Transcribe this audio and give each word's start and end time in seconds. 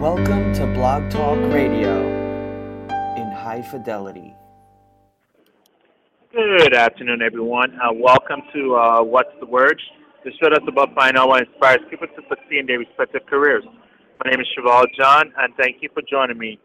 Welcome 0.00 0.54
to 0.54 0.66
Blog 0.66 1.10
Talk 1.10 1.36
Radio 1.52 2.00
in 3.18 3.30
high 3.32 3.60
fidelity. 3.60 4.34
Good 6.32 6.72
afternoon, 6.72 7.20
everyone. 7.20 7.78
Uh, 7.78 7.92
welcome 7.92 8.40
to 8.54 8.76
uh, 8.76 9.02
What's 9.02 9.28
the 9.40 9.46
Word? 9.46 9.78
The 10.24 10.30
show 10.40 10.48
that's 10.48 10.64
about 10.66 10.94
finding 10.94 11.20
out 11.20 11.28
what 11.28 11.46
inspires 11.46 11.80
people 11.90 12.06
to 12.06 12.22
succeed 12.30 12.60
in 12.60 12.66
their 12.66 12.78
respective 12.78 13.26
careers. 13.28 13.62
My 14.24 14.30
name 14.30 14.40
is 14.40 14.46
Cheval 14.56 14.86
John, 14.98 15.34
and 15.36 15.52
thank 15.60 15.82
you 15.82 15.90
for 15.92 16.00
joining 16.10 16.38
me. 16.38 16.58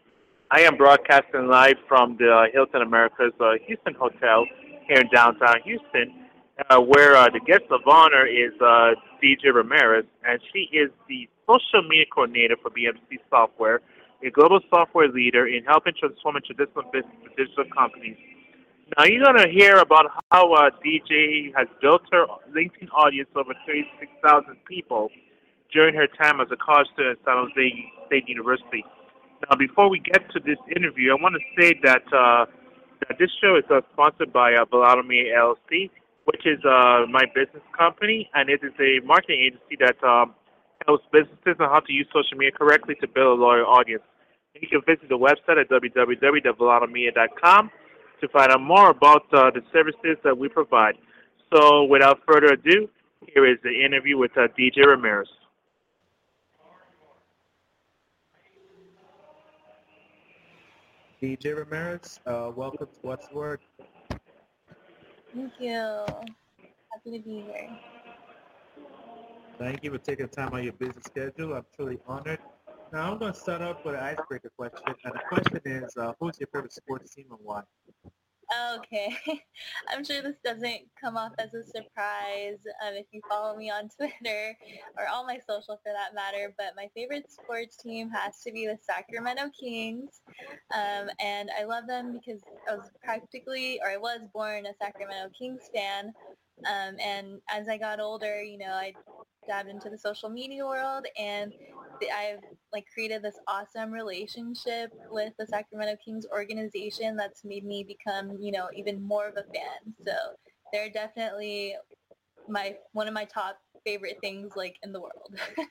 I 0.50 0.62
am 0.62 0.78
broadcasting 0.78 1.46
live 1.46 1.76
from 1.86 2.16
the 2.16 2.46
Hilton 2.54 2.80
Americas 2.80 3.34
uh, 3.38 3.56
Houston 3.66 3.92
Hotel 3.96 4.46
here 4.88 5.00
in 5.00 5.10
downtown 5.14 5.56
Houston, 5.62 6.24
uh, 6.70 6.80
where 6.80 7.14
uh, 7.14 7.28
the 7.28 7.40
guest 7.40 7.64
of 7.70 7.82
honor 7.86 8.24
is 8.24 8.58
uh, 8.62 8.92
DJ 9.22 9.52
Ramirez, 9.52 10.06
and 10.26 10.40
she 10.54 10.74
is 10.74 10.88
the 11.06 11.28
social 11.46 11.86
media 11.88 12.06
coordinator 12.12 12.56
for 12.60 12.70
BMC 12.70 13.18
Software, 13.30 13.80
a 14.22 14.30
global 14.30 14.60
software 14.70 15.08
leader 15.08 15.46
in 15.46 15.64
helping 15.64 15.94
transform 15.98 16.36
traditional 16.44 16.84
business 16.92 17.16
to 17.24 17.30
digital 17.36 17.64
companies. 17.74 18.16
Now 18.96 19.04
you're 19.04 19.24
gonna 19.24 19.48
hear 19.48 19.78
about 19.78 20.06
how 20.30 20.52
uh, 20.52 20.70
DJ 20.84 21.54
has 21.56 21.66
built 21.80 22.02
her 22.12 22.26
LinkedIn 22.54 22.88
audience 22.92 23.28
over 23.34 23.54
36,000 23.66 24.56
people 24.68 25.10
during 25.72 25.94
her 25.94 26.06
time 26.06 26.40
as 26.40 26.48
a 26.52 26.56
college 26.56 26.86
student 26.94 27.18
at 27.18 27.24
San 27.24 27.36
Jose 27.36 27.92
State 28.06 28.28
University. 28.28 28.84
Now, 29.48 29.56
before 29.56 29.90
we 29.90 30.00
get 30.00 30.30
to 30.32 30.40
this 30.40 30.58
interview, 30.74 31.12
I 31.12 31.20
want 31.20 31.34
to 31.34 31.44
say 31.60 31.78
that 31.82 32.02
uh, 32.12 32.46
that 33.06 33.18
this 33.18 33.30
show 33.42 33.56
is 33.56 33.64
uh, 33.70 33.80
sponsored 33.92 34.32
by 34.32 34.54
uh, 34.54 34.64
Bellotomy 34.64 35.28
LLC, 35.36 35.90
which 36.24 36.46
is 36.46 36.58
uh, 36.64 37.04
my 37.10 37.24
business 37.34 37.62
company, 37.76 38.30
and 38.34 38.48
it 38.48 38.60
is 38.62 38.72
a 38.80 39.04
marketing 39.04 39.40
agency 39.40 39.76
that 39.78 40.02
um, 40.02 40.34
helps 40.86 41.04
businesses 41.12 41.56
on 41.60 41.68
how 41.68 41.80
to 41.80 41.92
use 41.92 42.06
social 42.12 42.38
media 42.38 42.52
correctly 42.52 42.94
to 43.00 43.08
build 43.08 43.38
a 43.38 43.42
loyal 43.42 43.66
audience. 43.66 44.04
You 44.54 44.68
can 44.68 44.80
visit 44.86 45.08
the 45.08 45.18
website 45.18 45.60
at 45.60 45.68
www.vellatomedia.com 45.68 47.70
to 48.20 48.28
find 48.28 48.52
out 48.52 48.62
more 48.62 48.90
about 48.90 49.24
uh, 49.32 49.50
the 49.50 49.62
services 49.72 50.16
that 50.24 50.38
we 50.38 50.48
provide. 50.48 50.94
So, 51.52 51.84
without 51.84 52.20
further 52.26 52.54
ado, 52.54 52.88
here 53.26 53.46
is 53.46 53.58
the 53.62 53.84
interview 53.84 54.16
with 54.16 54.30
uh, 54.36 54.48
DJ 54.58 54.86
Ramirez. 54.86 55.28
DJ 61.22 61.56
Ramirez, 61.56 62.18
uh, 62.26 62.50
welcome 62.54 62.86
to 62.86 62.92
What's 63.02 63.30
Word. 63.32 63.60
Thank 65.34 65.52
you. 65.58 66.04
Happy 66.92 67.18
to 67.18 67.24
be 67.24 67.44
here. 67.46 67.70
Thank 69.58 69.84
you 69.84 69.90
for 69.90 69.98
taking 69.98 70.28
time 70.28 70.48
out 70.48 70.58
of 70.58 70.64
your 70.64 70.74
busy 70.74 71.00
schedule. 71.00 71.54
I'm 71.54 71.64
truly 71.74 71.98
honored. 72.06 72.40
Now 72.92 73.10
I'm 73.10 73.18
going 73.18 73.32
to 73.32 73.38
start 73.38 73.62
off 73.62 73.84
with 73.84 73.94
an 73.94 74.00
icebreaker 74.00 74.52
question, 74.56 74.94
and 75.04 75.14
the 75.14 75.20
question 75.28 75.60
is, 75.64 75.96
uh, 75.96 76.12
who's 76.20 76.38
your 76.38 76.48
favorite 76.52 76.74
sports 76.74 77.14
team 77.14 77.26
and 77.30 77.38
why? 77.42 77.62
Okay. 78.76 79.16
I'm 79.88 80.04
sure 80.04 80.22
this 80.22 80.36
doesn't 80.44 80.82
come 81.00 81.16
off 81.16 81.32
as 81.38 81.54
a 81.54 81.64
surprise 81.64 82.58
um, 82.86 82.94
if 82.94 83.06
you 83.12 83.20
follow 83.28 83.56
me 83.56 83.70
on 83.70 83.88
Twitter 83.96 84.56
or 84.98 85.08
all 85.08 85.26
my 85.26 85.38
social 85.38 85.80
for 85.82 85.92
that 85.92 86.14
matter, 86.14 86.54
but 86.58 86.74
my 86.76 86.88
favorite 86.94 87.32
sports 87.32 87.76
team 87.78 88.10
has 88.10 88.42
to 88.42 88.52
be 88.52 88.66
the 88.66 88.78
Sacramento 88.82 89.50
Kings. 89.58 90.20
Um, 90.74 91.08
and 91.18 91.50
I 91.58 91.64
love 91.64 91.86
them 91.86 92.12
because 92.12 92.42
I 92.70 92.76
was 92.76 92.90
practically, 93.02 93.80
or 93.82 93.90
I 93.90 93.96
was 93.96 94.20
born 94.32 94.66
a 94.66 94.74
Sacramento 94.80 95.30
Kings 95.36 95.70
fan. 95.74 96.12
Um, 96.66 96.96
and 97.04 97.40
as 97.50 97.68
I 97.68 97.78
got 97.78 98.00
older, 98.00 98.42
you 98.42 98.58
know, 98.58 98.72
I 98.72 98.92
dabbed 99.46 99.68
into 99.68 99.90
the 99.90 99.98
social 99.98 100.28
media 100.28 100.64
world 100.64 101.06
and 101.18 101.52
I've 102.14 102.40
like 102.72 102.86
created 102.92 103.22
this 103.22 103.38
awesome 103.48 103.90
relationship 103.90 104.92
with 105.10 105.32
the 105.38 105.46
Sacramento 105.46 105.96
Kings 106.04 106.26
organization 106.30 107.16
that's 107.16 107.44
made 107.44 107.64
me 107.64 107.84
become, 107.84 108.36
you 108.40 108.52
know, 108.52 108.68
even 108.74 109.02
more 109.02 109.28
of 109.28 109.36
a 109.36 109.44
fan. 109.44 109.94
So 110.06 110.12
they're 110.72 110.90
definitely 110.90 111.76
my 112.48 112.76
one 112.92 113.08
of 113.08 113.14
my 113.14 113.24
top 113.24 113.58
favorite 113.84 114.18
things 114.20 114.52
like 114.56 114.76
in 114.82 114.92
the 114.92 115.00
world. 115.00 115.38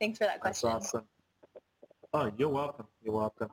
Thanks 0.00 0.18
for 0.18 0.24
that 0.24 0.40
question. 0.40 0.70
That's 0.70 0.94
awesome. 0.94 1.04
Oh, 2.14 2.30
you're 2.38 2.48
welcome. 2.48 2.86
You're 3.02 3.14
welcome. 3.14 3.50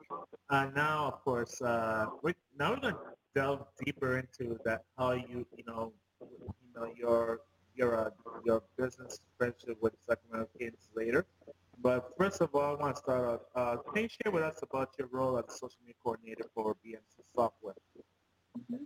Uh, 0.48 0.68
now, 0.74 1.08
of 1.08 1.22
course, 1.24 1.60
uh, 1.60 2.06
we 2.22 2.34
now 2.58 2.70
we're 2.70 2.80
gonna 2.80 2.96
delve 3.34 3.66
deeper 3.84 4.18
into 4.18 4.58
that 4.64 4.82
how 4.96 5.12
you 5.12 5.44
you 5.56 5.64
know 5.66 5.92
you 6.20 6.72
know 6.74 6.88
your 6.96 7.40
your 7.76 8.06
uh, 8.06 8.10
your 8.44 8.62
business 8.78 9.20
friendship 9.38 9.76
with 9.80 9.94
Sacramento 10.06 10.48
Kings 10.58 10.88
later. 10.94 11.26
But 11.82 12.12
first 12.16 12.40
of 12.40 12.54
all, 12.54 12.76
I 12.76 12.80
want 12.80 12.96
to 12.96 13.02
start 13.02 13.24
off. 13.26 13.40
Uh, 13.54 13.76
can 13.92 14.04
you 14.04 14.08
share 14.08 14.32
with 14.32 14.42
us 14.42 14.60
about 14.62 14.90
your 14.98 15.08
role 15.08 15.38
as 15.38 15.44
a 15.48 15.52
social 15.52 15.78
media 15.82 15.94
coordinator 16.02 16.46
for 16.54 16.76
BMC 16.84 17.22
Software? 17.34 17.74
Mm-hmm. 18.58 18.84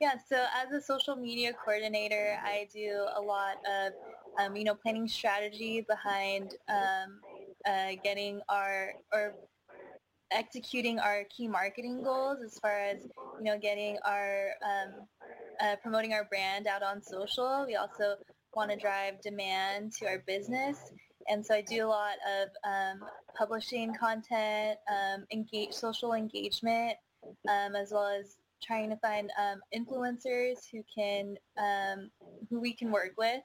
Yeah, 0.00 0.14
so 0.28 0.46
as 0.56 0.72
a 0.72 0.80
social 0.80 1.14
media 1.14 1.52
coordinator, 1.52 2.38
I 2.42 2.66
do 2.74 3.06
a 3.14 3.20
lot 3.20 3.58
of, 3.70 3.92
um, 4.40 4.56
you 4.56 4.64
know, 4.64 4.74
planning 4.74 5.06
strategy 5.06 5.84
behind 5.86 6.56
um, 6.68 7.20
uh, 7.66 7.92
getting 8.02 8.40
our 8.48 8.94
or 9.12 9.34
executing 10.32 10.98
our 10.98 11.24
key 11.24 11.46
marketing 11.46 12.02
goals 12.02 12.38
as 12.44 12.58
far 12.58 12.80
as 12.80 13.02
you 13.38 13.44
know 13.44 13.58
getting 13.58 13.98
our 14.04 14.50
um, 14.64 15.06
uh, 15.62 15.76
promoting 15.82 16.12
our 16.12 16.24
brand 16.24 16.66
out 16.66 16.82
on 16.82 17.02
social. 17.02 17.64
We 17.66 17.76
also 17.76 18.16
want 18.54 18.70
to 18.70 18.76
drive 18.76 19.20
demand 19.22 19.92
to 19.98 20.06
our 20.06 20.22
business. 20.26 20.78
And 21.28 21.44
so 21.44 21.54
I 21.54 21.60
do 21.62 21.86
a 21.86 21.88
lot 21.88 22.16
of 22.26 22.48
um, 22.64 23.08
publishing 23.36 23.94
content, 23.94 24.78
um, 24.90 25.24
engage 25.32 25.72
social 25.72 26.14
engagement, 26.14 26.94
um, 27.48 27.76
as 27.76 27.92
well 27.92 28.06
as 28.06 28.36
trying 28.62 28.90
to 28.90 28.96
find 28.96 29.30
um, 29.38 29.60
influencers 29.74 30.58
who 30.70 30.82
can 30.94 31.36
um, 31.58 32.10
who 32.50 32.60
we 32.60 32.72
can 32.72 32.90
work 32.90 33.12
with 33.16 33.42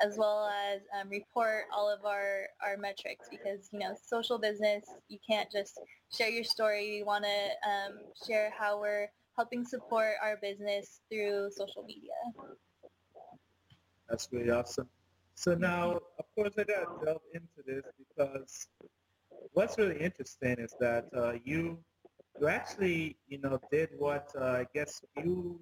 as 0.00 0.16
well 0.16 0.48
as 0.72 0.80
um, 0.98 1.08
report 1.08 1.64
all 1.74 1.92
of 1.92 2.04
our, 2.04 2.46
our 2.64 2.76
metrics 2.76 3.26
because, 3.28 3.68
you 3.72 3.80
know, 3.80 3.96
social 4.06 4.38
business, 4.38 4.84
you 5.08 5.18
can't 5.28 5.50
just 5.50 5.80
share 6.16 6.28
your 6.28 6.44
story. 6.44 6.98
You 6.98 7.04
want 7.04 7.24
to 7.24 8.26
share 8.26 8.52
how 8.56 8.80
we're 8.80 9.08
helping 9.38 9.64
support 9.64 10.14
our 10.20 10.36
business 10.42 11.00
through 11.08 11.48
social 11.52 11.84
media. 11.84 12.18
That's 14.08 14.28
really 14.32 14.50
awesome. 14.50 14.88
So 15.36 15.54
now, 15.54 16.00
of 16.18 16.26
course, 16.34 16.54
I 16.58 16.64
got 16.64 16.82
to 16.82 17.06
delve 17.06 17.22
into 17.32 17.60
this 17.64 17.84
because 18.02 18.66
what's 19.52 19.78
really 19.78 20.00
interesting 20.08 20.56
is 20.58 20.74
that 20.80 21.04
uh, 21.16 21.34
you 21.44 21.78
you 22.40 22.48
actually, 22.48 23.16
you 23.28 23.38
know, 23.38 23.60
did 23.70 23.90
what 23.98 24.26
uh, 24.40 24.62
I 24.62 24.66
guess 24.74 25.02
few 25.14 25.60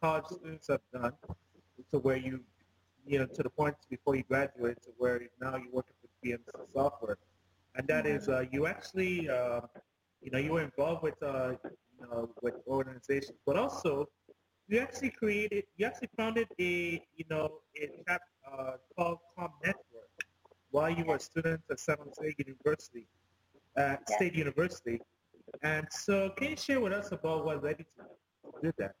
college 0.00 0.24
students 0.30 0.68
have 0.68 0.80
done 0.92 1.12
to 1.92 1.98
where 1.98 2.16
you 2.16 2.40
you 3.06 3.18
know, 3.18 3.26
to 3.26 3.42
the 3.42 3.50
point 3.50 3.74
before 3.88 4.14
you 4.16 4.22
graduate 4.22 4.78
to 4.82 4.90
where 4.98 5.20
now 5.40 5.56
you're 5.56 5.72
working 5.72 5.96
with 6.02 6.12
BMC 6.22 6.48
software. 6.74 7.18
And 7.76 7.86
that 7.88 8.06
is, 8.06 8.28
uh, 8.28 8.44
you 8.52 8.66
actually, 8.66 9.30
uh, 9.30 9.60
you 10.20 10.30
know, 10.30 10.38
you 10.38 10.52
were 10.52 10.62
involved 10.62 11.02
with, 11.02 11.22
uh, 12.12 12.26
with 12.42 12.54
organizations, 12.66 13.38
but 13.46 13.56
also 13.56 14.06
you 14.68 14.78
actually 14.78 15.10
created, 15.10 15.64
you 15.76 15.86
actually 15.86 16.10
founded 16.16 16.48
a, 16.60 17.02
you 17.16 17.24
know, 17.30 17.48
a 17.76 17.88
chap 18.06 18.20
uh, 18.50 18.72
called 18.96 19.18
Com 19.36 19.50
Network 19.64 20.08
while 20.70 20.90
you 20.90 21.04
were 21.04 21.16
a 21.16 21.20
student 21.20 21.60
at 21.70 21.80
San 21.80 21.96
Jose 21.98 22.34
University, 22.38 23.06
uh, 23.78 23.96
State 24.06 24.34
University. 24.34 25.00
And 25.62 25.86
so 25.90 26.30
can 26.36 26.50
you 26.50 26.56
share 26.56 26.80
with 26.80 26.92
us 26.92 27.12
about 27.12 27.46
what 27.46 27.64
led 27.64 27.76
you 27.78 27.84
to 27.96 28.62
do 28.62 28.72
that? 28.78 28.92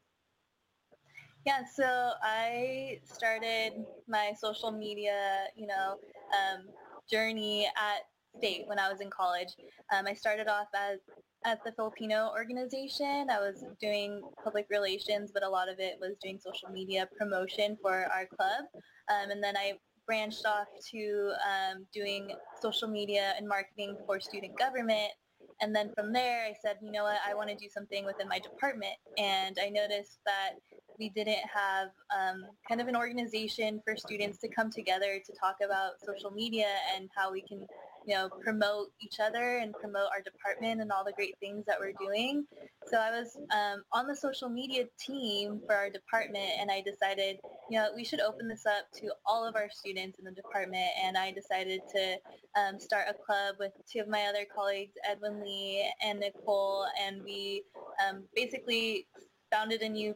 Yeah, 1.46 1.62
so 1.72 2.12
I 2.22 3.00
started 3.04 3.84
my 4.08 4.32
social 4.38 4.70
media, 4.70 5.44
you 5.54 5.66
know, 5.66 5.96
um, 6.32 6.68
journey 7.10 7.66
at 7.66 8.04
State 8.38 8.62
when 8.66 8.78
I 8.78 8.90
was 8.90 9.00
in 9.00 9.10
college. 9.10 9.54
Um, 9.92 10.06
I 10.06 10.14
started 10.14 10.48
off 10.48 10.68
as 10.74 11.00
at 11.44 11.62
the 11.64 11.72
Filipino 11.72 12.30
organization. 12.30 13.26
I 13.30 13.38
was 13.38 13.64
doing 13.80 14.22
public 14.42 14.66
relations, 14.70 15.30
but 15.32 15.44
a 15.44 15.48
lot 15.48 15.68
of 15.68 15.78
it 15.78 15.96
was 16.00 16.16
doing 16.22 16.38
social 16.38 16.68
media 16.70 17.08
promotion 17.18 17.76
for 17.80 18.06
our 18.12 18.26
club. 18.26 18.64
Um, 19.10 19.30
and 19.30 19.42
then 19.42 19.56
I 19.56 19.74
branched 20.06 20.46
off 20.46 20.66
to 20.90 21.32
um, 21.46 21.86
doing 21.92 22.32
social 22.60 22.88
media 22.88 23.34
and 23.36 23.46
marketing 23.46 23.96
for 24.06 24.20
student 24.20 24.58
government. 24.58 25.12
And 25.60 25.74
then 25.74 25.92
from 25.94 26.12
there, 26.12 26.44
I 26.44 26.54
said, 26.62 26.76
you 26.82 26.90
know 26.92 27.04
what, 27.04 27.18
I 27.28 27.34
want 27.34 27.50
to 27.50 27.56
do 27.56 27.68
something 27.72 28.04
within 28.04 28.28
my 28.28 28.38
department. 28.38 28.94
And 29.18 29.56
I 29.60 29.68
noticed 29.68 30.18
that 30.24 30.52
we 30.98 31.10
didn't 31.10 31.44
have 31.52 31.88
um, 32.16 32.42
kind 32.66 32.80
of 32.80 32.88
an 32.88 32.96
organization 32.96 33.80
for 33.84 33.96
students 33.96 34.38
to 34.38 34.48
come 34.48 34.70
together 34.70 35.20
to 35.24 35.32
talk 35.38 35.56
about 35.64 35.92
social 36.04 36.30
media 36.30 36.68
and 36.96 37.08
how 37.16 37.30
we 37.32 37.42
can 37.42 37.66
you 38.06 38.14
know, 38.14 38.28
promote 38.28 38.88
each 39.00 39.20
other 39.20 39.58
and 39.58 39.74
promote 39.74 40.08
our 40.12 40.22
department 40.22 40.80
and 40.80 40.90
all 40.90 41.04
the 41.04 41.12
great 41.12 41.36
things 41.40 41.64
that 41.66 41.78
we're 41.78 41.92
doing. 42.00 42.46
So 42.86 42.98
I 42.98 43.10
was 43.10 43.36
um, 43.52 43.82
on 43.92 44.06
the 44.06 44.16
social 44.16 44.48
media 44.48 44.84
team 44.98 45.60
for 45.66 45.74
our 45.74 45.90
department 45.90 46.50
and 46.58 46.70
I 46.70 46.80
decided, 46.80 47.38
you 47.70 47.78
know, 47.78 47.88
we 47.94 48.04
should 48.04 48.20
open 48.20 48.48
this 48.48 48.64
up 48.66 48.90
to 49.00 49.12
all 49.26 49.46
of 49.46 49.56
our 49.56 49.68
students 49.70 50.18
in 50.18 50.24
the 50.24 50.30
department 50.32 50.88
and 51.04 51.16
I 51.16 51.32
decided 51.32 51.82
to 51.94 52.16
um, 52.58 52.80
start 52.80 53.06
a 53.08 53.14
club 53.14 53.56
with 53.58 53.72
two 53.90 54.00
of 54.00 54.08
my 54.08 54.24
other 54.24 54.46
colleagues, 54.54 54.94
Edwin 55.08 55.42
Lee 55.42 55.90
and 56.02 56.20
Nicole, 56.20 56.86
and 57.00 57.22
we 57.22 57.64
um, 58.06 58.24
basically 58.34 59.06
founded 59.50 59.82
a 59.82 59.88
new 59.88 60.14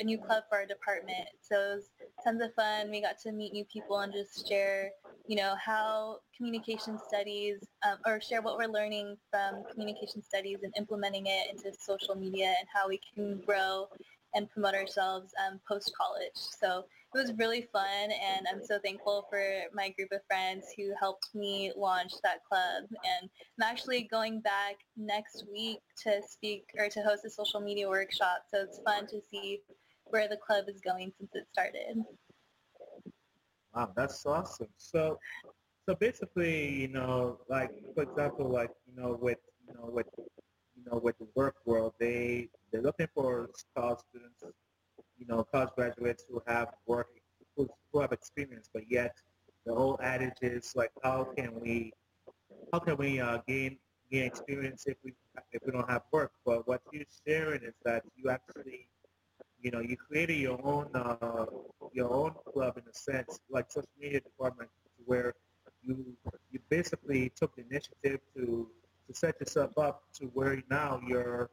a, 0.00 0.04
new 0.04 0.18
club 0.18 0.44
for 0.48 0.58
our 0.58 0.66
department. 0.66 1.28
So 1.40 1.56
it 1.56 1.74
was 1.76 1.90
tons 2.24 2.42
of 2.42 2.54
fun. 2.54 2.90
We 2.90 3.00
got 3.00 3.18
to 3.20 3.32
meet 3.32 3.52
new 3.52 3.64
people 3.64 3.98
and 4.00 4.12
just 4.12 4.48
share, 4.48 4.90
you 5.28 5.36
know, 5.36 5.54
how 5.62 6.18
communication 6.34 6.98
studies 7.06 7.58
um, 7.86 7.98
or 8.06 8.18
share 8.20 8.40
what 8.40 8.56
we're 8.56 8.66
learning 8.66 9.16
from 9.30 9.62
communication 9.70 10.22
studies 10.22 10.58
and 10.62 10.72
implementing 10.76 11.26
it 11.26 11.50
into 11.50 11.70
social 11.78 12.14
media 12.14 12.46
and 12.46 12.66
how 12.72 12.88
we 12.88 12.98
can 13.14 13.38
grow 13.46 13.86
and 14.34 14.50
promote 14.50 14.74
ourselves 14.74 15.32
um, 15.46 15.60
post-college. 15.68 16.32
So 16.34 16.84
it 17.14 17.18
was 17.18 17.32
really 17.38 17.68
fun 17.72 18.10
and 18.10 18.46
I'm 18.50 18.64
so 18.64 18.78
thankful 18.82 19.26
for 19.30 19.42
my 19.74 19.90
group 19.90 20.12
of 20.12 20.20
friends 20.26 20.66
who 20.76 20.92
helped 20.98 21.28
me 21.34 21.72
launch 21.76 22.12
that 22.22 22.44
club. 22.48 22.84
And 22.90 23.30
I'm 23.60 23.70
actually 23.70 24.08
going 24.10 24.40
back 24.40 24.76
next 24.96 25.44
week 25.52 25.80
to 26.04 26.22
speak 26.26 26.64
or 26.78 26.88
to 26.88 27.02
host 27.02 27.26
a 27.26 27.30
social 27.30 27.60
media 27.60 27.88
workshop. 27.88 28.44
So 28.50 28.62
it's 28.62 28.80
fun 28.84 29.06
to 29.08 29.20
see 29.30 29.60
where 30.04 30.28
the 30.28 30.38
club 30.38 30.64
is 30.68 30.80
going 30.80 31.12
since 31.18 31.30
it 31.34 31.46
started. 31.52 32.02
Wow, 33.78 33.92
that's 33.94 34.26
awesome. 34.26 34.66
So, 34.76 35.20
so 35.88 35.94
basically, 35.94 36.68
you 36.80 36.88
know, 36.88 37.38
like 37.48 37.70
for 37.94 38.02
example, 38.02 38.48
like 38.50 38.70
you 38.88 39.00
know, 39.00 39.16
with 39.20 39.38
you 39.68 39.72
know, 39.74 39.88
with 39.88 40.06
you 40.18 40.82
know, 40.90 40.98
with 40.98 41.16
the 41.18 41.28
work 41.36 41.54
world, 41.64 41.94
they 42.00 42.48
they're 42.72 42.82
looking 42.82 43.06
for 43.14 43.48
college 43.76 44.00
students, 44.10 44.42
you 45.16 45.26
know, 45.28 45.44
college 45.44 45.70
graduates 45.76 46.24
who 46.28 46.42
have 46.48 46.70
work, 46.88 47.06
who, 47.56 47.68
who 47.92 48.00
have 48.00 48.10
experience, 48.10 48.68
but 48.74 48.82
yet 48.90 49.14
the 49.64 49.72
whole 49.72 49.96
adage 50.02 50.38
is 50.42 50.72
like, 50.74 50.90
how 51.04 51.28
can 51.36 51.60
we, 51.60 51.92
how 52.72 52.80
can 52.80 52.96
we 52.96 53.20
uh, 53.20 53.38
gain 53.46 53.78
gain 54.10 54.24
experience 54.24 54.86
if 54.88 54.96
we 55.04 55.12
if 55.52 55.62
we 55.64 55.70
don't 55.70 55.88
have 55.88 56.02
work? 56.10 56.32
But 56.44 56.66
what 56.66 56.82
you're 56.92 57.04
sharing 57.24 57.62
is 57.62 57.74
that 57.84 58.02
you 58.16 58.28
actually 58.28 58.88
you 59.60 59.70
know, 59.70 59.80
you 59.80 59.96
created 59.96 60.38
your 60.38 60.60
own 60.64 60.88
uh, 60.94 61.46
your 61.92 62.12
own 62.12 62.32
club 62.52 62.76
in 62.76 62.84
a 62.90 62.94
sense, 62.94 63.40
like 63.50 63.70
social 63.70 63.88
media 64.00 64.20
department, 64.20 64.70
where 65.04 65.34
you 65.82 66.16
you 66.50 66.60
basically 66.68 67.32
took 67.34 67.54
the 67.56 67.62
initiative 67.70 68.20
to 68.34 68.68
to 69.06 69.14
set 69.14 69.40
yourself 69.40 69.76
up 69.78 70.02
to 70.14 70.26
where 70.26 70.62
now 70.70 71.00
you're 71.06 71.50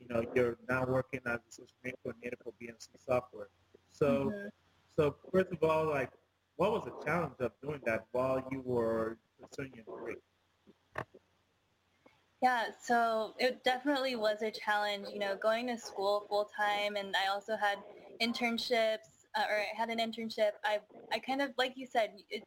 you 0.00 0.06
know 0.08 0.24
you're 0.34 0.58
now 0.68 0.84
working 0.86 1.20
as 1.26 1.40
a 1.48 1.52
social 1.52 1.76
media 1.82 1.96
coordinator 2.02 2.36
for 2.42 2.52
BMC 2.60 2.88
software. 2.98 3.48
So 3.90 4.06
mm-hmm. 4.06 4.48
so 4.96 5.16
first 5.32 5.52
of 5.52 5.62
all, 5.62 5.86
like 5.86 6.10
what 6.56 6.72
was 6.72 6.82
the 6.84 7.04
challenge 7.04 7.34
of 7.40 7.52
doing 7.62 7.80
that 7.86 8.04
while 8.12 8.46
you 8.50 8.60
were 8.64 9.18
pursuing 9.40 9.72
your 9.74 9.84
degree? 9.84 10.16
Yeah, 12.42 12.66
so 12.82 13.34
it 13.38 13.64
definitely 13.64 14.16
was 14.16 14.42
a 14.42 14.50
challenge, 14.50 15.08
you 15.12 15.18
know, 15.18 15.36
going 15.36 15.66
to 15.68 15.76
school 15.78 16.24
full 16.28 16.50
time 16.56 16.96
and 16.96 17.14
I 17.14 17.30
also 17.30 17.56
had 17.56 17.78
internships 18.20 19.26
uh, 19.36 19.44
or 19.48 19.58
I 19.60 19.76
had 19.76 19.90
an 19.90 19.98
internship. 19.98 20.52
I 20.64 20.78
I 21.12 21.18
kind 21.18 21.42
of 21.42 21.50
like 21.58 21.74
you 21.76 21.86
said, 21.86 22.12
it, 22.30 22.44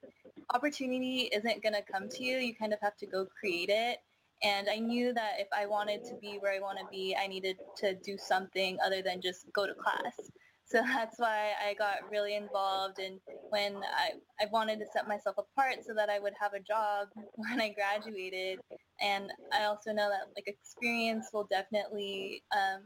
opportunity 0.54 1.30
isn't 1.32 1.62
going 1.62 1.74
to 1.74 1.84
come 1.84 2.10
to 2.10 2.24
you. 2.24 2.38
You 2.38 2.56
kind 2.56 2.74
of 2.74 2.80
have 2.82 2.98
to 2.98 3.06
go 3.06 3.28
create 3.40 3.70
it. 3.70 4.00
And 4.42 4.68
I 4.70 4.78
knew 4.80 5.14
that 5.14 5.34
if 5.40 5.48
I 5.56 5.68
wanted 5.68 6.04
to 6.06 6.16
be 6.16 6.38
where 6.40 6.54
I 6.54 6.60
want 6.60 6.80
to 6.80 6.86
be, 6.92 7.16
I 7.16 7.28
needed 7.28 7.58
to 7.78 7.94
do 7.96 8.18
something 8.18 8.78
other 8.84 9.02
than 9.02 9.22
just 9.22 9.46
go 9.54 9.68
to 9.68 9.74
class. 9.74 10.32
So 10.66 10.82
that's 10.82 11.20
why 11.20 11.52
I 11.68 11.74
got 11.74 12.10
really 12.10 12.36
involved 12.36 13.00
and 13.00 13.20
when 13.50 13.78
I, 13.78 14.12
I 14.42 14.48
wanted 14.52 14.80
to 14.80 14.86
set 14.92 15.08
myself 15.08 15.36
apart 15.38 15.78
so 15.86 15.94
that 15.94 16.10
I 16.10 16.20
would 16.20 16.34
have 16.40 16.54
a 16.54 16.60
job 16.60 17.10
when 17.36 17.62
I 17.62 17.70
graduated. 17.70 18.60
And 19.02 19.30
I 19.52 19.66
also 19.66 19.92
know 19.92 20.10
that 20.10 20.34
like 20.36 20.48
experience 20.48 21.30
will 21.34 21.48
definitely 21.50 22.44
um, 22.52 22.84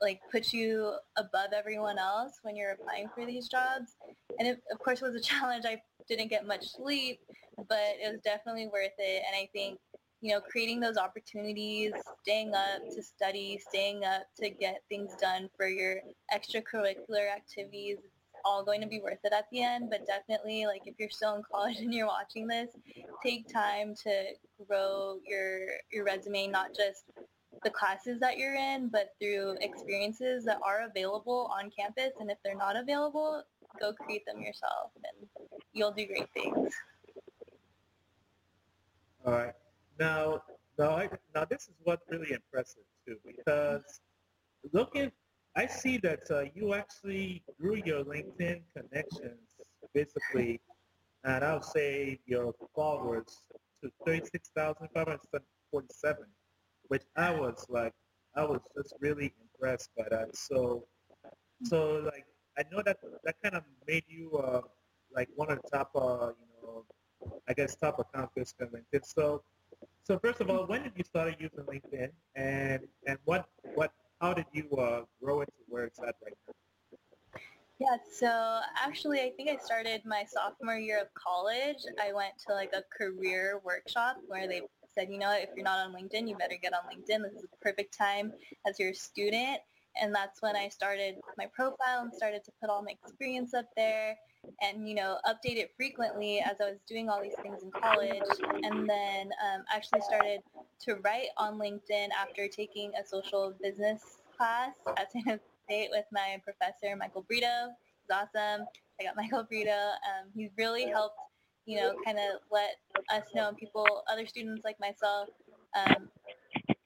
like 0.00 0.20
put 0.30 0.52
you 0.52 0.94
above 1.16 1.52
everyone 1.56 1.98
else 1.98 2.34
when 2.42 2.56
you're 2.56 2.72
applying 2.72 3.08
for 3.14 3.26
these 3.26 3.48
jobs. 3.48 3.96
And 4.38 4.46
it 4.46 4.60
of 4.70 4.78
course 4.78 5.02
it 5.02 5.04
was 5.04 5.14
a 5.14 5.20
challenge. 5.24 5.64
I 5.66 5.80
didn't 6.08 6.28
get 6.28 6.46
much 6.46 6.68
sleep, 6.68 7.20
but 7.68 7.96
it 8.00 8.12
was 8.12 8.20
definitely 8.24 8.68
worth 8.68 8.92
it. 8.98 9.22
And 9.26 9.34
I 9.34 9.48
think 9.52 9.78
you 10.20 10.32
know, 10.32 10.40
creating 10.40 10.80
those 10.80 10.96
opportunities, 10.96 11.92
staying 12.22 12.54
up 12.54 12.80
to 12.94 13.02
study, 13.02 13.60
staying 13.68 14.04
up 14.04 14.22
to 14.42 14.50
get 14.50 14.82
things 14.88 15.12
done 15.20 15.48
for 15.56 15.68
your 15.68 16.00
extracurricular 16.34 17.32
activities, 17.32 17.98
it's 18.02 18.40
all 18.44 18.64
going 18.64 18.80
to 18.80 18.86
be 18.86 19.00
worth 19.00 19.18
it 19.24 19.32
at 19.32 19.46
the 19.52 19.62
end. 19.62 19.90
But 19.90 20.06
definitely, 20.06 20.66
like 20.66 20.82
if 20.86 20.94
you're 20.98 21.10
still 21.10 21.36
in 21.36 21.42
college 21.50 21.76
and 21.80 21.94
you're 21.94 22.06
watching 22.06 22.48
this, 22.48 22.70
take 23.24 23.52
time 23.52 23.94
to 24.02 24.24
grow 24.66 25.18
your 25.26 25.60
your 25.92 26.04
resume, 26.04 26.48
not 26.48 26.74
just 26.74 27.04
the 27.62 27.70
classes 27.70 28.20
that 28.20 28.38
you're 28.38 28.54
in, 28.54 28.88
but 28.88 29.14
through 29.20 29.56
experiences 29.60 30.44
that 30.44 30.58
are 30.64 30.88
available 30.88 31.50
on 31.56 31.70
campus. 31.70 32.12
And 32.20 32.30
if 32.30 32.38
they're 32.44 32.56
not 32.56 32.76
available, 32.76 33.42
go 33.80 33.92
create 33.92 34.24
them 34.26 34.40
yourself, 34.40 34.90
and 34.96 35.28
you'll 35.72 35.92
do 35.92 36.06
great 36.06 36.28
things. 36.34 36.72
All 39.24 39.32
right. 39.32 39.54
Now, 39.98 40.40
now, 40.78 40.96
I, 40.96 41.08
now 41.34 41.44
this 41.44 41.68
is 41.68 41.74
what's 41.82 42.08
really 42.08 42.32
impressive 42.32 42.84
too, 43.06 43.16
because 43.26 44.00
looking, 44.72 45.12
I 45.56 45.66
see 45.66 45.98
that 45.98 46.20
uh, 46.30 46.44
you 46.54 46.72
actually 46.74 47.42
grew 47.60 47.76
your 47.84 48.04
LinkedIn 48.04 48.62
connections 48.76 49.56
basically, 49.94 50.60
and 51.24 51.44
I'll 51.44 51.62
say 51.62 52.20
your 52.26 52.54
followers 52.76 53.40
to 53.82 53.90
36,547, 54.06 56.24
which 56.88 57.02
I 57.16 57.30
was 57.30 57.64
like, 57.68 57.94
I 58.36 58.44
was 58.44 58.60
just 58.76 58.94
really 59.00 59.32
impressed 59.42 59.90
by 59.96 60.04
that. 60.10 60.36
So, 60.36 60.84
so 61.64 62.02
like, 62.04 62.26
I 62.56 62.62
know 62.70 62.82
that 62.84 62.98
that 63.24 63.34
kind 63.42 63.56
of 63.56 63.64
made 63.86 64.04
you 64.06 64.36
uh, 64.36 64.60
like 65.12 65.28
one 65.34 65.50
of 65.50 65.58
the 65.62 65.68
top, 65.76 65.90
uh, 65.96 66.28
you 66.38 66.46
know, 66.62 66.84
I 67.48 67.54
guess 67.54 67.74
top 67.76 67.98
accounts 67.98 68.54
on 68.60 68.68
LinkedIn. 68.68 69.04
So, 69.04 69.42
so 70.08 70.18
first 70.18 70.40
of 70.40 70.48
all, 70.48 70.64
when 70.66 70.82
did 70.82 70.92
you 70.96 71.04
start 71.04 71.34
using 71.38 71.64
LinkedIn, 71.64 72.10
and 72.34 72.80
and 73.06 73.18
what 73.24 73.46
what 73.74 73.92
how 74.20 74.32
did 74.32 74.46
you 74.52 74.64
uh, 74.76 75.02
grow 75.22 75.42
it 75.42 75.46
to 75.46 75.62
where 75.68 75.84
it's 75.84 75.98
at 76.00 76.14
right 76.24 76.34
now? 76.46 76.54
Yeah, 77.78 77.96
so 78.10 78.60
actually, 78.82 79.20
I 79.20 79.30
think 79.36 79.50
I 79.50 79.62
started 79.62 80.02
my 80.04 80.24
sophomore 80.26 80.78
year 80.78 81.00
of 81.00 81.08
college. 81.14 81.84
I 82.02 82.12
went 82.12 82.32
to 82.48 82.54
like 82.54 82.72
a 82.72 82.82
career 82.96 83.60
workshop 83.62 84.16
where 84.26 84.48
they 84.48 84.62
said, 84.92 85.08
you 85.10 85.18
know, 85.18 85.32
if 85.32 85.50
you're 85.54 85.64
not 85.64 85.86
on 85.86 85.94
LinkedIn, 85.94 86.26
you 86.26 86.36
better 86.36 86.58
get 86.60 86.72
on 86.72 86.80
LinkedIn. 86.90 87.22
This 87.22 87.42
is 87.42 87.42
the 87.42 87.56
perfect 87.62 87.96
time 87.96 88.32
as 88.66 88.80
you're 88.80 88.90
a 88.90 88.94
student. 88.94 89.60
And 90.00 90.12
that's 90.12 90.42
when 90.42 90.56
I 90.56 90.68
started 90.68 91.16
my 91.36 91.46
profile 91.54 92.00
and 92.00 92.12
started 92.12 92.42
to 92.44 92.52
put 92.60 92.68
all 92.68 92.82
my 92.82 92.92
experience 93.04 93.54
up 93.54 93.66
there 93.76 94.16
and 94.60 94.88
you 94.88 94.94
know 94.94 95.18
update 95.26 95.56
it 95.56 95.72
frequently 95.76 96.40
as 96.40 96.56
I 96.60 96.70
was 96.70 96.78
doing 96.88 97.08
all 97.08 97.22
these 97.22 97.36
things 97.42 97.62
in 97.62 97.70
college 97.70 98.22
and 98.62 98.88
then 98.88 99.30
um, 99.44 99.64
actually 99.72 100.00
started 100.00 100.40
to 100.80 100.96
write 101.04 101.28
on 101.36 101.58
LinkedIn 101.58 102.08
after 102.18 102.48
taking 102.48 102.92
a 103.00 103.06
social 103.06 103.54
business 103.62 104.18
class 104.36 104.72
at 104.96 105.12
San 105.12 105.22
Jose 105.22 105.40
State 105.64 105.88
with 105.90 106.04
my 106.12 106.40
professor 106.44 106.96
Michael 106.96 107.22
Brito. 107.22 107.68
He's 108.06 108.16
awesome. 108.16 108.66
I 109.00 109.04
got 109.04 109.16
Michael 109.16 109.44
Brito. 109.44 109.70
Um, 109.70 110.30
he's 110.34 110.50
really 110.58 110.86
helped 110.86 111.18
you 111.66 111.76
know 111.76 111.92
kind 112.04 112.18
of 112.18 112.40
let 112.50 112.76
us 113.10 113.28
know 113.34 113.48
and 113.48 113.56
people 113.56 113.86
other 114.10 114.26
students 114.26 114.64
like 114.64 114.80
myself 114.80 115.28
um, 115.76 116.08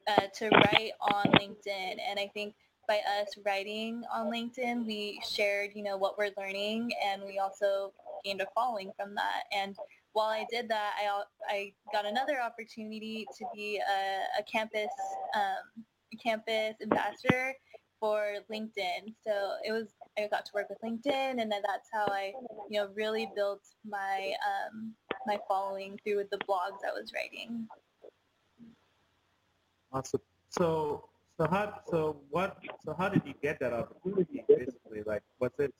uh, 0.07 0.27
to 0.35 0.49
write 0.49 0.91
on 1.01 1.23
LinkedIn 1.39 1.95
and 2.07 2.19
I 2.19 2.29
think 2.33 2.53
by 2.87 2.99
us 3.21 3.29
writing 3.45 4.03
on 4.13 4.31
LinkedIn, 4.31 4.85
we 4.85 5.21
shared, 5.27 5.71
you 5.75 5.83
know, 5.83 5.97
what 5.97 6.17
we're 6.17 6.31
learning, 6.37 6.91
and 7.05 7.23
we 7.23 7.39
also 7.39 7.93
gained 8.23 8.41
a 8.41 8.47
following 8.53 8.91
from 8.97 9.15
that. 9.15 9.43
And 9.51 9.75
while 10.13 10.29
I 10.29 10.45
did 10.49 10.69
that, 10.69 10.93
I, 10.97 11.23
I 11.49 11.73
got 11.91 12.05
another 12.05 12.41
opportunity 12.41 13.25
to 13.37 13.45
be 13.53 13.79
a, 13.79 14.39
a 14.39 14.43
campus 14.43 14.91
um, 15.35 15.83
campus 16.21 16.75
ambassador 16.81 17.53
for 17.99 18.35
LinkedIn. 18.51 19.13
So 19.25 19.53
it 19.65 19.71
was 19.71 19.87
I 20.17 20.27
got 20.27 20.45
to 20.45 20.51
work 20.53 20.67
with 20.69 20.79
LinkedIn, 20.83 21.41
and 21.41 21.51
that's 21.51 21.89
how 21.91 22.05
I, 22.07 22.33
you 22.69 22.79
know, 22.79 22.89
really 22.95 23.29
built 23.35 23.61
my 23.89 24.33
um, 24.45 24.93
my 25.25 25.39
following 25.47 25.99
through 26.03 26.25
the 26.31 26.37
blogs 26.39 26.83
I 26.87 26.91
was 26.91 27.11
writing. 27.13 27.67
Awesome. 29.91 30.21
So, 30.49 31.09
so 31.37 31.47
how, 31.49 31.73
so 31.89 32.17
what, 32.29 32.57
so 32.85 32.93
how 32.97 33.09
did 33.09 33.23
you 33.25 33.33
get 33.41 33.59
that 33.59 33.73
opportunity? 33.73 34.43
Basically, 34.47 35.03
like, 35.05 35.21
was 35.39 35.51
it 35.59 35.73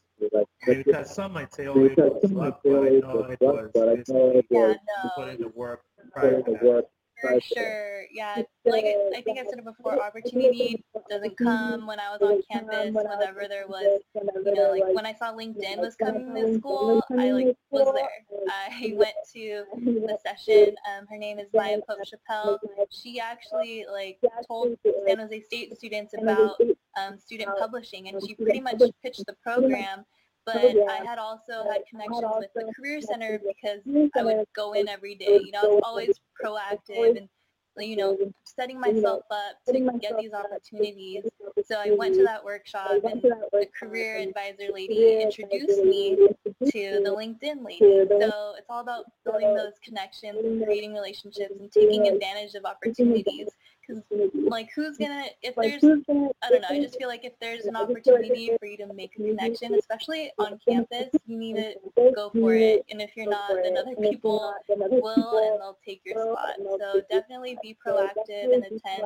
because 0.66 1.14
some 1.14 1.34
might 1.34 1.54
say, 1.54 1.68
oh, 1.68 1.86
it 1.86 1.98
was 1.98 2.32
luck, 2.32 2.62
but 2.64 2.72
I 2.72 2.90
know 2.90 3.28
it 3.30 3.42
was 3.42 3.72
basically 3.74 4.46
Yeah, 4.50 4.74
you 5.04 5.10
put 5.16 5.28
in 5.30 5.42
the 5.42 5.50
work 5.50 5.82
prior 6.12 6.42
to 6.42 6.52
that. 6.52 6.90
For 7.24 7.40
sure. 7.40 8.04
Yeah, 8.12 8.44
like 8.66 8.86
I 9.16 9.22
think 9.22 9.40
I 9.40 9.44
said 9.44 9.60
it 9.60 9.66
before, 9.66 10.04
opportunity 10.04 10.84
doesn't 11.10 11.38
come 11.38 11.88
when 11.88 12.00
I 12.00 12.12
was 12.12 12.22
on 12.22 12.42
campus. 12.52 12.94
Whenever 12.94 13.48
there 13.48 13.66
was, 13.68 14.02
you 14.16 14.54
know, 14.54 14.72
like 14.72 14.94
when 14.94 15.06
I 15.06 15.14
saw 15.14 15.34
LinkedIn 15.34 15.78
was 15.78 15.96
coming 15.96 16.36
to 16.36 16.56
school, 16.56 17.02
I 17.18 17.32
like 17.32 17.56
was 17.70 17.94
there. 17.96 18.48
I 18.50 18.94
went 18.96 19.16
to 19.34 19.64
the 19.76 20.18
session. 20.26 20.76
Um, 20.92 21.08
her 21.10 21.18
name 21.18 21.40
is 21.40 21.48
Maya 21.54 21.80
Pope 21.88 22.00
Chappell. 22.06 22.60
She 22.90 23.20
actually 23.20 23.86
like 23.92 24.20
told 24.48 24.78
San 25.08 25.20
Jose 25.20 25.42
State 25.44 25.76
students 25.78 26.14
about 26.20 26.60
um, 26.98 27.18
student 27.18 27.52
publishing, 27.58 28.10
and 28.10 28.22
she 28.28 28.36
pretty 28.36 28.60
much 28.60 28.82
pitched 29.02 29.26
the 29.26 29.36
program. 29.44 30.06
But 30.46 30.76
I 30.90 31.04
had 31.06 31.20
also 31.20 31.64
had 31.72 31.84
connections 31.90 32.26
with 32.38 32.50
the 32.54 32.72
Career 32.78 33.02
Center 33.02 33.40
because 33.40 33.80
I 34.16 34.24
would 34.24 34.46
go 34.56 34.74
in 34.74 34.90
every 34.90 35.16
day. 35.16 35.40
You 35.44 35.52
know, 35.52 35.62
I 35.62 35.68
was 35.68 35.82
always 35.84 36.20
proactive 36.44 37.18
and 37.18 37.30
you 37.78 37.96
know, 37.96 38.18
setting 38.44 38.80
myself 38.80 39.24
up 39.32 39.56
to 39.68 40.00
get 40.00 40.18
these 40.20 40.34
opportunities. 40.34 41.24
So 41.66 41.76
I 41.80 41.92
went 41.92 42.16
to 42.16 42.24
that 42.24 42.44
workshop 42.44 42.92
and 43.04 43.22
the 43.22 43.68
career 43.80 44.18
advisor 44.18 44.72
lady 44.72 45.22
introduced 45.22 45.84
me 45.84 46.16
to 46.16 47.02
the 47.04 47.10
LinkedIn 47.10 47.66
lady. 47.66 48.06
So 48.10 48.54
it's 48.58 48.68
all 48.70 48.82
about 48.82 49.06
building 49.26 49.56
those 49.56 49.74
connections 49.84 50.38
and 50.44 50.64
creating 50.64 50.94
relationships 50.94 51.54
and 51.60 51.72
taking 51.72 52.08
advantage 52.08 52.54
of 52.56 52.66
opportunities. 52.66 53.48
Because 53.86 54.04
like 54.34 54.70
who's 54.76 54.98
gonna 54.98 55.26
if 55.42 55.56
there's 55.56 55.84
I 55.84 56.50
don't 56.50 56.62
know, 56.62 56.68
I 56.70 56.80
just 56.80 56.98
feel 56.98 57.10
like 57.10 57.26
if 57.26 57.34
there's 57.40 57.66
an 57.66 57.76
opportunity 57.76 58.52
for 58.60 58.66
you 58.66 58.78
to 58.78 58.94
make 58.94 59.12
a 59.18 59.24
connection, 59.24 59.74
especially 59.76 60.32
on 60.40 60.60
campus, 60.68 61.10
you 61.26 61.38
need 61.38 61.56
to 61.56 61.76
go 62.16 62.30
for 62.30 62.54
it. 62.54 62.86
And 62.90 63.02
if 63.02 63.16
you're 63.16 63.30
not, 63.30 63.52
then 63.62 63.78
other 63.78 63.96
people 63.96 64.54
will 64.70 65.38
and 65.38 65.62
they'll 65.62 65.78
take 65.86 66.02
your 66.06 66.16
spot. 66.16 66.56
So 66.80 67.02
definitely 67.10 67.58
be 67.62 67.78
proactive 67.86 68.54
and 68.54 68.64
attend 68.64 69.04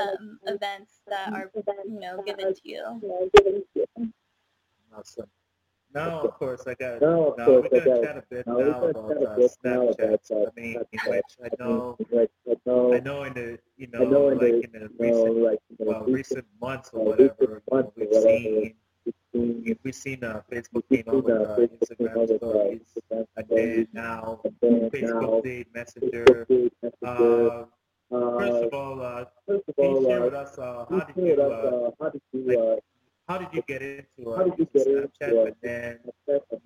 um, 0.00 0.38
events 0.46 1.00
that 1.08 1.32
are, 1.32 1.50
you 1.86 2.00
know, 2.00 2.22
given 2.24 2.54
to 2.54 2.60
you. 2.62 3.02
Awesome. 4.96 5.26
Now, 5.94 6.22
of 6.22 6.34
course, 6.34 6.66
I 6.66 6.74
got. 6.74 7.00
Now, 7.00 7.34
we're 7.46 7.68
gonna 7.68 8.02
chat 8.02 8.16
a 8.16 8.24
bit 8.28 8.46
now 8.46 8.58
about 8.58 8.96
uh, 8.96 9.36
Snapchat. 9.38 10.18
I 10.32 10.60
mean, 10.60 10.76
in 10.92 10.98
which 11.06 11.36
I 11.44 11.48
know, 11.60 11.96
I 12.92 12.98
know 12.98 13.22
in 13.22 13.34
the, 13.34 13.58
you 13.76 13.86
know, 13.92 14.02
like 14.02 14.64
in 14.64 14.72
the 14.72 14.90
recent, 14.98 15.60
well, 15.78 16.04
recent 16.04 16.46
months 16.60 16.90
or 16.92 17.04
whatever, 17.04 17.62
you 17.70 17.70
know, 17.70 17.92
we've 17.96 18.12
seen, 18.22 18.74
if 19.64 19.78
we've 19.84 19.94
seen 19.94 20.24
uh, 20.24 20.42
Facebook 20.50 20.82
came 20.90 21.04
out 21.08 21.24
with 21.24 21.30
uh, 21.30 21.56
Instagram 21.58 22.36
stories, 22.38 22.80
and 23.10 23.46
then 23.48 23.88
now 23.92 24.40
Facebook 24.90 25.42
did 25.44 25.66
Messenger. 25.74 26.46
Uh, 27.04 27.66
first 28.10 28.64
of 28.64 28.74
all, 28.74 29.00
uh, 29.00 29.24
can 29.46 29.60
you 29.78 30.04
share 30.06 30.22
with 30.22 30.34
us 30.34 30.58
uh, 30.58 30.86
how 30.90 31.00
did 31.00 31.16
you, 31.24 31.40
uh, 31.40 31.90
like, 32.34 32.82
how 33.28 33.38
did 33.38 33.48
you 33.52 33.62
get 33.66 33.82
into 33.82 34.30
uh, 34.30 34.44
using 34.58 35.08
Snapchat? 35.20 35.46
And 35.46 35.54
then 35.62 35.98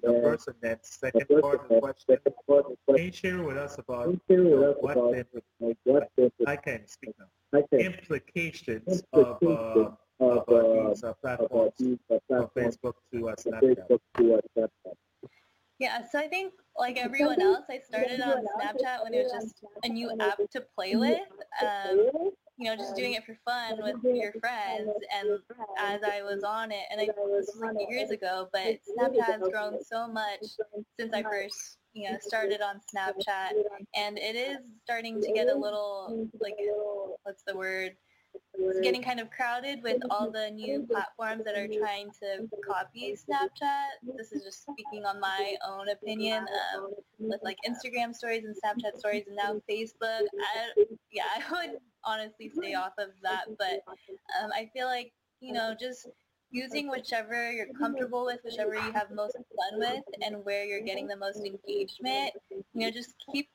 the 0.02 0.20
first 0.22 0.48
and 0.48 0.56
then 0.60 0.78
second 0.82 1.26
part 1.40 1.62
of 1.62 1.68
the 1.68 1.80
question, 1.80 2.18
can 2.88 2.96
you 2.96 3.12
share 3.12 3.42
with 3.42 3.56
us 3.56 3.78
about 3.78 4.18
you 4.28 4.44
know, 4.44 4.74
what 4.80 6.10
the, 6.16 6.32
I 6.46 6.56
can 6.56 6.86
speak 6.86 7.14
now, 7.18 7.64
implications 7.72 9.02
of, 9.12 9.38
uh, 9.42 9.90
of 10.20 10.48
uh, 10.48 10.90
these 10.90 11.04
uh, 11.04 11.12
platforms. 11.22 11.74
from 11.78 12.48
Facebook 12.56 12.94
to 13.12 13.28
uh, 13.28 13.34
Snapchat? 13.36 14.00
Yeah, 15.78 16.02
so 16.10 16.18
I 16.18 16.26
think 16.26 16.54
like 16.76 16.96
everyone 16.98 17.40
else, 17.40 17.66
I 17.70 17.78
started 17.78 18.20
on 18.20 18.44
Snapchat 18.58 19.04
when 19.04 19.14
it 19.14 19.22
was 19.22 19.32
just 19.32 19.64
a 19.84 19.88
new 19.88 20.10
app 20.18 20.38
to 20.50 20.64
play 20.74 20.96
with. 20.96 21.20
Um, 21.62 22.32
you 22.58 22.68
know, 22.68 22.76
just 22.76 22.96
doing 22.96 23.14
it 23.14 23.24
for 23.24 23.38
fun 23.44 23.78
with 23.82 23.96
your 24.04 24.32
friends. 24.40 24.90
And 25.16 25.38
as 25.78 26.00
I 26.02 26.22
was 26.22 26.42
on 26.42 26.72
it, 26.72 26.84
and 26.90 27.00
I, 27.00 27.06
this 27.06 27.14
was 27.16 27.56
like 27.60 27.88
years 27.88 28.10
ago, 28.10 28.48
but 28.52 28.78
Snapchat 28.98 29.24
has 29.24 29.42
grown 29.50 29.82
so 29.82 30.08
much 30.08 30.40
since 30.98 31.14
I 31.14 31.22
first, 31.22 31.78
you 31.94 32.10
know, 32.10 32.18
started 32.20 32.60
on 32.60 32.80
Snapchat, 32.94 33.52
and 33.94 34.18
it 34.18 34.34
is 34.34 34.58
starting 34.84 35.20
to 35.22 35.32
get 35.32 35.48
a 35.48 35.54
little 35.54 36.28
like, 36.40 36.56
what's 37.22 37.44
the 37.46 37.56
word? 37.56 37.92
It's 38.54 38.80
getting 38.80 39.02
kind 39.02 39.20
of 39.20 39.30
crowded 39.30 39.82
with 39.82 40.02
all 40.10 40.30
the 40.30 40.50
new 40.50 40.86
platforms 40.90 41.44
that 41.44 41.56
are 41.56 41.66
trying 41.66 42.10
to 42.22 42.48
copy 42.66 43.16
Snapchat. 43.16 44.16
This 44.16 44.32
is 44.32 44.44
just 44.44 44.62
speaking 44.62 45.04
on 45.06 45.20
my 45.20 45.54
own 45.66 45.88
opinion. 45.88 46.44
Um, 46.76 46.92
with 47.18 47.40
like 47.42 47.56
Instagram 47.68 48.14
stories 48.14 48.44
and 48.44 48.54
Snapchat 48.54 48.98
stories, 48.98 49.24
and 49.26 49.36
now 49.36 49.60
Facebook. 49.68 50.26
I, 50.40 50.84
yeah, 51.10 51.24
I 51.36 51.50
would 51.50 51.78
honestly 52.08 52.50
stay 52.56 52.74
off 52.74 52.92
of 52.98 53.10
that, 53.22 53.44
but 53.58 53.82
um, 54.40 54.50
I 54.54 54.70
feel 54.72 54.86
like 54.86 55.12
you 55.40 55.52
know 55.52 55.74
just 55.78 56.08
using 56.50 56.88
whichever 56.88 57.52
you're 57.52 57.72
comfortable 57.78 58.24
with, 58.24 58.40
whichever 58.44 58.74
you 58.74 58.92
have 58.92 59.10
most 59.10 59.36
fun 59.36 59.78
with, 59.78 60.04
and 60.22 60.44
where 60.44 60.64
you're 60.64 60.80
getting 60.80 61.06
the 61.06 61.16
most 61.16 61.44
engagement. 61.44 62.32
You 62.50 62.62
know, 62.74 62.90
just 62.90 63.14
keep 63.32 63.48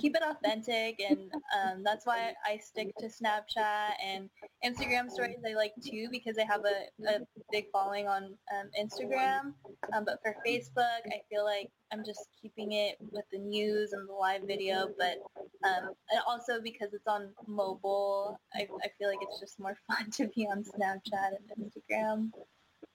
keep 0.00 0.16
it 0.16 0.22
authentic 0.22 1.00
and 1.00 1.30
um, 1.56 1.82
that's 1.84 2.06
why 2.06 2.32
I 2.46 2.58
stick 2.58 2.92
to 2.98 3.06
Snapchat 3.06 3.90
and 4.04 4.30
Instagram 4.64 5.10
stories 5.10 5.38
I 5.46 5.54
like 5.54 5.72
too 5.84 6.08
because 6.10 6.38
I 6.38 6.44
have 6.44 6.62
a, 6.64 7.08
a 7.08 7.18
big 7.50 7.66
following 7.72 8.06
on 8.06 8.24
um, 8.24 8.70
Instagram 8.80 9.52
um, 9.94 10.04
but 10.04 10.18
for 10.22 10.36
Facebook 10.46 11.00
I 11.06 11.20
feel 11.28 11.44
like 11.44 11.68
I'm 11.92 12.04
just 12.04 12.28
keeping 12.40 12.72
it 12.72 12.96
with 13.12 13.24
the 13.32 13.38
news 13.38 13.92
and 13.92 14.08
the 14.08 14.14
live 14.14 14.42
video 14.46 14.88
but 14.98 15.18
um, 15.64 15.90
and 16.10 16.20
also 16.26 16.60
because 16.62 16.92
it's 16.92 17.06
on 17.06 17.30
mobile 17.46 18.38
I, 18.54 18.66
I 18.82 18.88
feel 18.98 19.08
like 19.08 19.18
it's 19.22 19.40
just 19.40 19.58
more 19.58 19.76
fun 19.88 20.10
to 20.12 20.28
be 20.28 20.46
on 20.46 20.64
Snapchat 20.64 21.32
and 21.56 21.70
Instagram 21.70 22.30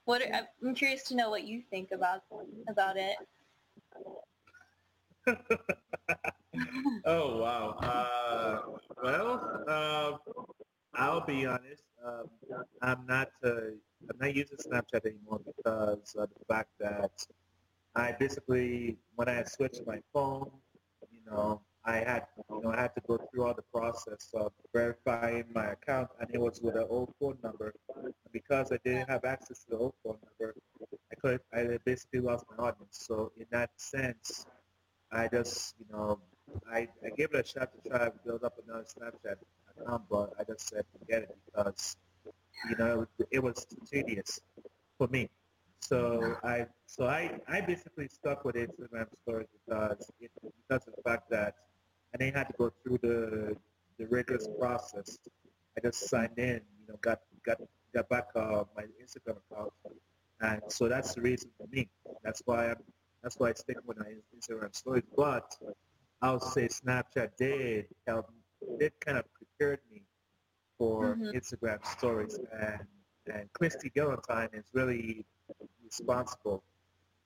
what 0.04 0.22
are, 0.22 0.48
I'm 0.64 0.74
curious 0.74 1.02
to 1.04 1.16
know 1.16 1.30
what 1.30 1.44
you 1.44 1.62
think 1.70 1.90
about 1.92 2.22
about 2.68 2.96
it 2.96 3.16
oh 7.04 7.38
wow. 7.38 7.76
Uh, 7.82 8.60
well, 9.02 9.64
uh, 9.68 10.12
I'll 10.94 11.24
be 11.26 11.46
honest. 11.46 11.82
Um, 12.04 12.28
I'm 12.82 13.06
not. 13.06 13.28
Uh, 13.44 13.74
I'm 14.10 14.18
not 14.20 14.34
using 14.34 14.58
Snapchat 14.58 15.04
anymore 15.04 15.40
because 15.44 16.14
of 16.16 16.28
the 16.28 16.44
fact 16.48 16.70
that 16.78 17.10
I 17.94 18.12
basically, 18.12 18.98
when 19.16 19.28
I 19.28 19.42
switched 19.44 19.82
my 19.86 19.98
phone, 20.12 20.50
you 21.10 21.20
know, 21.28 21.60
I 21.86 21.98
had, 21.98 22.26
you 22.50 22.62
know, 22.62 22.70
I 22.72 22.80
had 22.82 22.94
to 22.96 23.00
go 23.06 23.16
through 23.16 23.46
all 23.46 23.54
the 23.54 23.62
process 23.72 24.30
of 24.34 24.52
verifying 24.74 25.44
my 25.54 25.66
account, 25.66 26.08
and 26.20 26.28
it 26.34 26.40
was 26.40 26.60
with 26.60 26.74
an 26.74 26.86
old 26.90 27.14
phone 27.20 27.38
number. 27.44 27.72
And 27.94 28.12
because 28.32 28.72
I 28.72 28.78
didn't 28.84 29.08
have 29.08 29.24
access 29.24 29.60
to 29.64 29.70
the 29.70 29.76
old 29.78 29.94
phone 30.02 30.18
number, 30.26 30.54
I 31.12 31.14
could, 31.14 31.40
I 31.54 31.78
basically 31.84 32.20
lost 32.20 32.44
my 32.50 32.64
audience. 32.64 33.06
So 33.06 33.30
in 33.38 33.46
that 33.52 33.70
sense, 33.76 34.46
I 35.12 35.28
just, 35.28 35.76
you 35.78 35.86
know, 35.92 36.18
I, 36.70 36.88
I 37.04 37.10
gave 37.16 37.32
it 37.32 37.46
a 37.46 37.48
shot 37.48 37.70
to 37.72 37.88
try 37.88 38.06
to 38.06 38.12
build 38.24 38.42
up 38.42 38.54
another 38.66 38.84
Snapchat 38.84 39.36
account, 39.78 40.02
but 40.10 40.32
I 40.40 40.44
just 40.44 40.68
said 40.68 40.84
forget 40.98 41.22
it 41.22 41.36
because, 41.46 41.96
you 42.68 42.76
know, 42.76 43.06
it 43.30 43.40
was, 43.40 43.64
was 43.70 43.88
tedious 43.88 44.40
for 44.98 45.06
me. 45.06 45.30
So 45.80 46.36
I 46.42 46.66
so 46.86 47.06
I, 47.06 47.38
I 47.46 47.60
basically 47.60 48.08
stuck 48.08 48.44
with 48.44 48.56
Instagram 48.56 49.06
stories 49.22 49.46
because 49.66 50.10
it, 50.20 50.30
because 50.42 50.88
of 50.88 50.94
the 50.96 51.02
fact 51.02 51.30
that 51.30 51.54
I 52.16 52.24
didn't 52.24 52.36
have 52.36 52.48
to 52.48 52.54
go 52.56 52.72
through 52.82 52.98
the 53.02 53.56
the 53.98 54.06
rigorous 54.06 54.48
process. 54.58 55.18
I 55.76 55.80
just 55.82 56.08
signed 56.08 56.38
in, 56.38 56.60
you 56.80 56.86
know, 56.88 56.96
got 57.02 57.18
got 57.44 57.58
got 57.94 58.08
back 58.08 58.28
uh, 58.34 58.64
my 58.74 58.84
Instagram 59.04 59.36
account, 59.50 59.72
and 60.40 60.62
so 60.68 60.88
that's 60.88 61.14
the 61.14 61.20
reason 61.20 61.50
for 61.58 61.66
me. 61.70 61.90
That's 62.24 62.40
why 62.46 62.70
I'm 62.70 62.82
that's 63.22 63.36
why 63.38 63.50
I 63.50 63.52
stick 63.52 63.76
with 63.84 63.98
my 63.98 64.12
Instagram 64.34 64.74
stories. 64.74 65.04
But 65.14 65.54
I'll 66.22 66.40
say 66.40 66.68
Snapchat 66.68 67.36
did 67.36 67.86
help, 68.06 68.30
did 68.78 68.92
kind 69.00 69.18
of 69.18 69.24
prepared 69.34 69.80
me 69.92 70.02
for 70.78 71.16
mm-hmm. 71.16 71.36
Instagram 71.36 71.84
stories. 71.86 72.38
And, 72.62 72.80
and 73.26 73.52
Christy 73.52 73.90
Galentine 73.90 74.54
is 74.54 74.64
really 74.72 75.26
responsible 75.84 76.62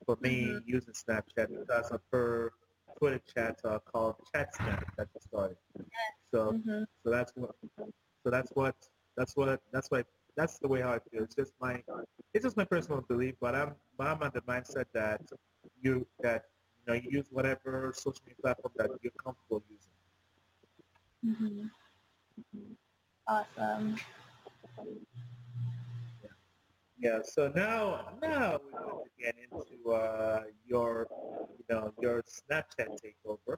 for 0.05 0.17
me 0.21 0.47
mm-hmm. 0.47 0.59
using 0.67 0.95
Snapchat 0.95 1.49
because 1.61 1.91
of 1.93 2.01
her 2.11 2.53
Twitter 3.01 3.21
chat 3.35 3.59
uh, 3.65 3.79
called 3.79 4.17
Chat 4.35 4.55
Snap 4.55 4.85
that 4.99 5.09
started. 5.21 5.57
So, 6.33 6.53
mm-hmm. 6.53 6.83
so 7.03 7.11
that's 7.11 7.33
what, 7.35 7.55
so 8.23 8.31
that's 8.31 8.51
what, 8.55 8.77
that's 9.17 9.37
what, 9.37 9.61
that's 9.73 9.91
why, 9.91 10.05
that's 10.37 10.59
the 10.59 10.69
way 10.69 10.81
how 10.83 10.91
I 10.91 10.99
feel. 11.11 11.25
It's 11.25 11.35
just 11.35 11.53
my 11.61 11.83
it's 12.35 12.45
just 12.45 12.57
my 12.57 12.65
personal 12.65 13.01
belief, 13.09 13.35
but 13.41 13.55
I'm 13.55 13.75
I'm 13.99 14.23
on 14.23 14.31
the 14.33 14.43
mindset 14.43 14.85
that 14.95 15.21
you 15.83 16.07
that 16.21 16.45
you 16.87 16.95
know 16.95 17.01
you 17.01 17.11
use 17.11 17.27
whatever 17.31 17.93
social 17.97 18.23
media 18.27 18.37
platform 18.43 18.73
that 18.77 18.91
you're 19.03 19.13
comfortable 19.23 19.63
using. 19.69 19.93
Mm-hmm. 21.27 22.73
Awesome. 23.29 23.97
Yeah. 27.01 27.21
So 27.25 27.51
now 27.55 28.13
now 28.23 28.61
we're 28.63 28.79
going 28.79 29.05
to 29.05 29.25
get 29.25 29.35
into 29.41 29.91
uh, 29.91 30.43
your 30.67 31.07
you 31.59 31.65
know 31.75 31.95
your 32.01 32.23
Snapchat 32.23 32.89
takeover. 33.03 33.57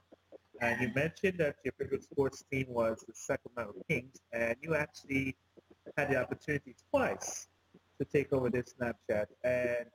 And 0.61 0.81
you 0.81 0.91
mentioned 0.95 1.39
that 1.39 1.57
your 1.65 1.73
favorite 1.77 2.03
sports 2.03 2.43
team 2.49 2.67
was 2.69 3.03
the 3.05 3.13
Sacramento 3.13 3.73
Kings, 3.89 4.21
and 4.31 4.55
you 4.61 4.75
actually 4.75 5.35
had 5.97 6.09
the 6.09 6.15
opportunity 6.15 6.75
twice 6.89 7.47
to 7.99 8.05
take 8.05 8.31
over 8.31 8.49
this 8.49 8.75
Snapchat. 8.79 9.25
And 9.43 9.87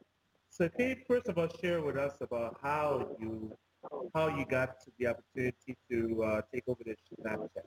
so 0.51 0.69
can 0.69 0.91
you 0.91 0.97
first 1.07 1.29
of 1.29 1.39
all 1.39 1.49
share 1.63 1.81
with 1.81 1.97
us 1.97 2.17
about 2.21 2.59
how 2.63 3.17
you 3.19 3.57
how 4.15 4.29
you 4.29 4.45
got 4.45 4.81
to 4.81 4.91
the 4.99 5.07
opportunity 5.07 5.75
to 5.91 6.23
uh, 6.23 6.43
take 6.53 6.65
over 6.69 6.83
this 6.85 6.99
Snapchat 7.19 7.65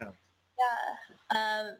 account? 0.00 0.16
Yeah. 0.58 1.36
Um, 1.38 1.76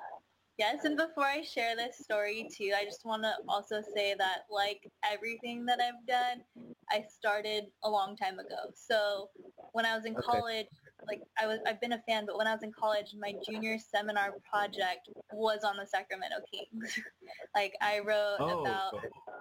yes, 0.61 0.85
and 0.85 0.97
before 0.97 1.25
I 1.25 1.41
share 1.41 1.75
this 1.75 1.97
story 1.99 2.47
too, 2.55 2.73
I 2.79 2.85
just 2.85 3.07
want 3.07 3.23
to 3.23 3.33
also 3.49 3.81
say 3.95 4.15
that 4.19 4.41
like 4.51 4.91
everything 5.11 5.65
that 5.67 5.81
I've 5.81 6.07
done, 6.07 6.45
I 6.91 7.05
started 7.09 7.65
a 7.83 7.91
long 7.91 8.15
time 8.15 8.39
ago. 8.39 8.71
So 8.75 9.31
when 9.73 9.87
I 9.87 9.97
was 9.97 10.05
in 10.05 10.15
okay. 10.15 10.27
college, 10.27 10.67
like 11.09 11.23
I 11.41 11.47
was 11.47 11.61
I've 11.67 11.81
been 11.81 11.95
a 11.95 12.03
fan, 12.07 12.27
but 12.27 12.37
when 12.37 12.47
I 12.47 12.53
was 12.53 12.63
in 12.63 12.73
college, 12.73 13.15
my 13.19 13.33
junior 13.49 13.79
seminar 13.79 14.35
project 14.49 15.09
was 15.33 15.61
on 15.65 15.79
the 15.79 15.87
Sacramento 15.87 16.37
Kings. 16.53 16.99
like 17.57 17.73
I 17.81 18.01
wrote 18.01 18.37
oh, 18.41 18.61
about 18.61 18.93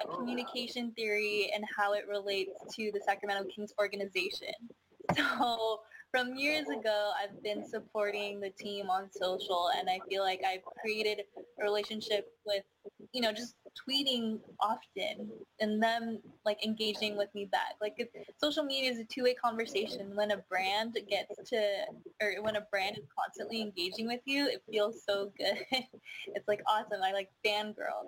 a 0.02 0.16
communication 0.16 0.94
theory 0.94 1.52
and 1.54 1.66
how 1.78 1.94
it 1.94 2.06
relates 2.08 2.54
to 2.76 2.92
the 2.94 3.02
Sacramento 3.06 3.50
Kings 3.54 3.74
organization. 3.78 4.54
So 5.18 5.80
from 6.12 6.36
years 6.36 6.68
ago, 6.70 7.12
I've 7.22 7.42
been 7.44 7.68
supporting 7.68 8.40
the 8.40 8.50
team 8.50 8.90
on 8.90 9.12
social, 9.12 9.70
and 9.78 9.90
I 9.90 10.00
feel 10.10 10.24
like 10.24 10.42
I've 10.48 10.64
created 10.82 11.22
a 11.38 11.64
relationship 11.64 12.28
with, 12.46 12.64
you 13.14 13.22
know, 13.22 13.32
just 13.32 13.56
tweeting 13.88 14.40
often 14.60 15.30
and 15.60 15.82
them 15.82 16.20
like 16.46 16.66
engaging 16.66 17.16
with 17.18 17.30
me 17.36 17.46
back. 17.46 17.76
Like 17.82 18.10
social 18.42 18.64
media 18.64 18.92
is 18.92 19.00
a 19.00 19.04
two-way 19.06 19.36
conversation. 19.36 20.16
When 20.16 20.32
a 20.32 20.38
brand 20.50 20.98
gets 21.10 21.36
to, 21.50 21.86
or 22.22 22.42
when 22.42 22.56
a 22.56 22.62
brand 22.72 22.98
is 22.98 23.06
constantly 23.18 23.62
engaging 23.62 24.08
with 24.08 24.22
you, 24.26 24.48
it 24.48 24.64
feels 24.72 25.04
so 25.08 25.32
good. 25.38 25.58
it's 26.28 26.48
like 26.48 26.62
awesome. 26.68 27.02
I 27.04 27.12
like 27.12 27.30
fangirl. 27.46 28.08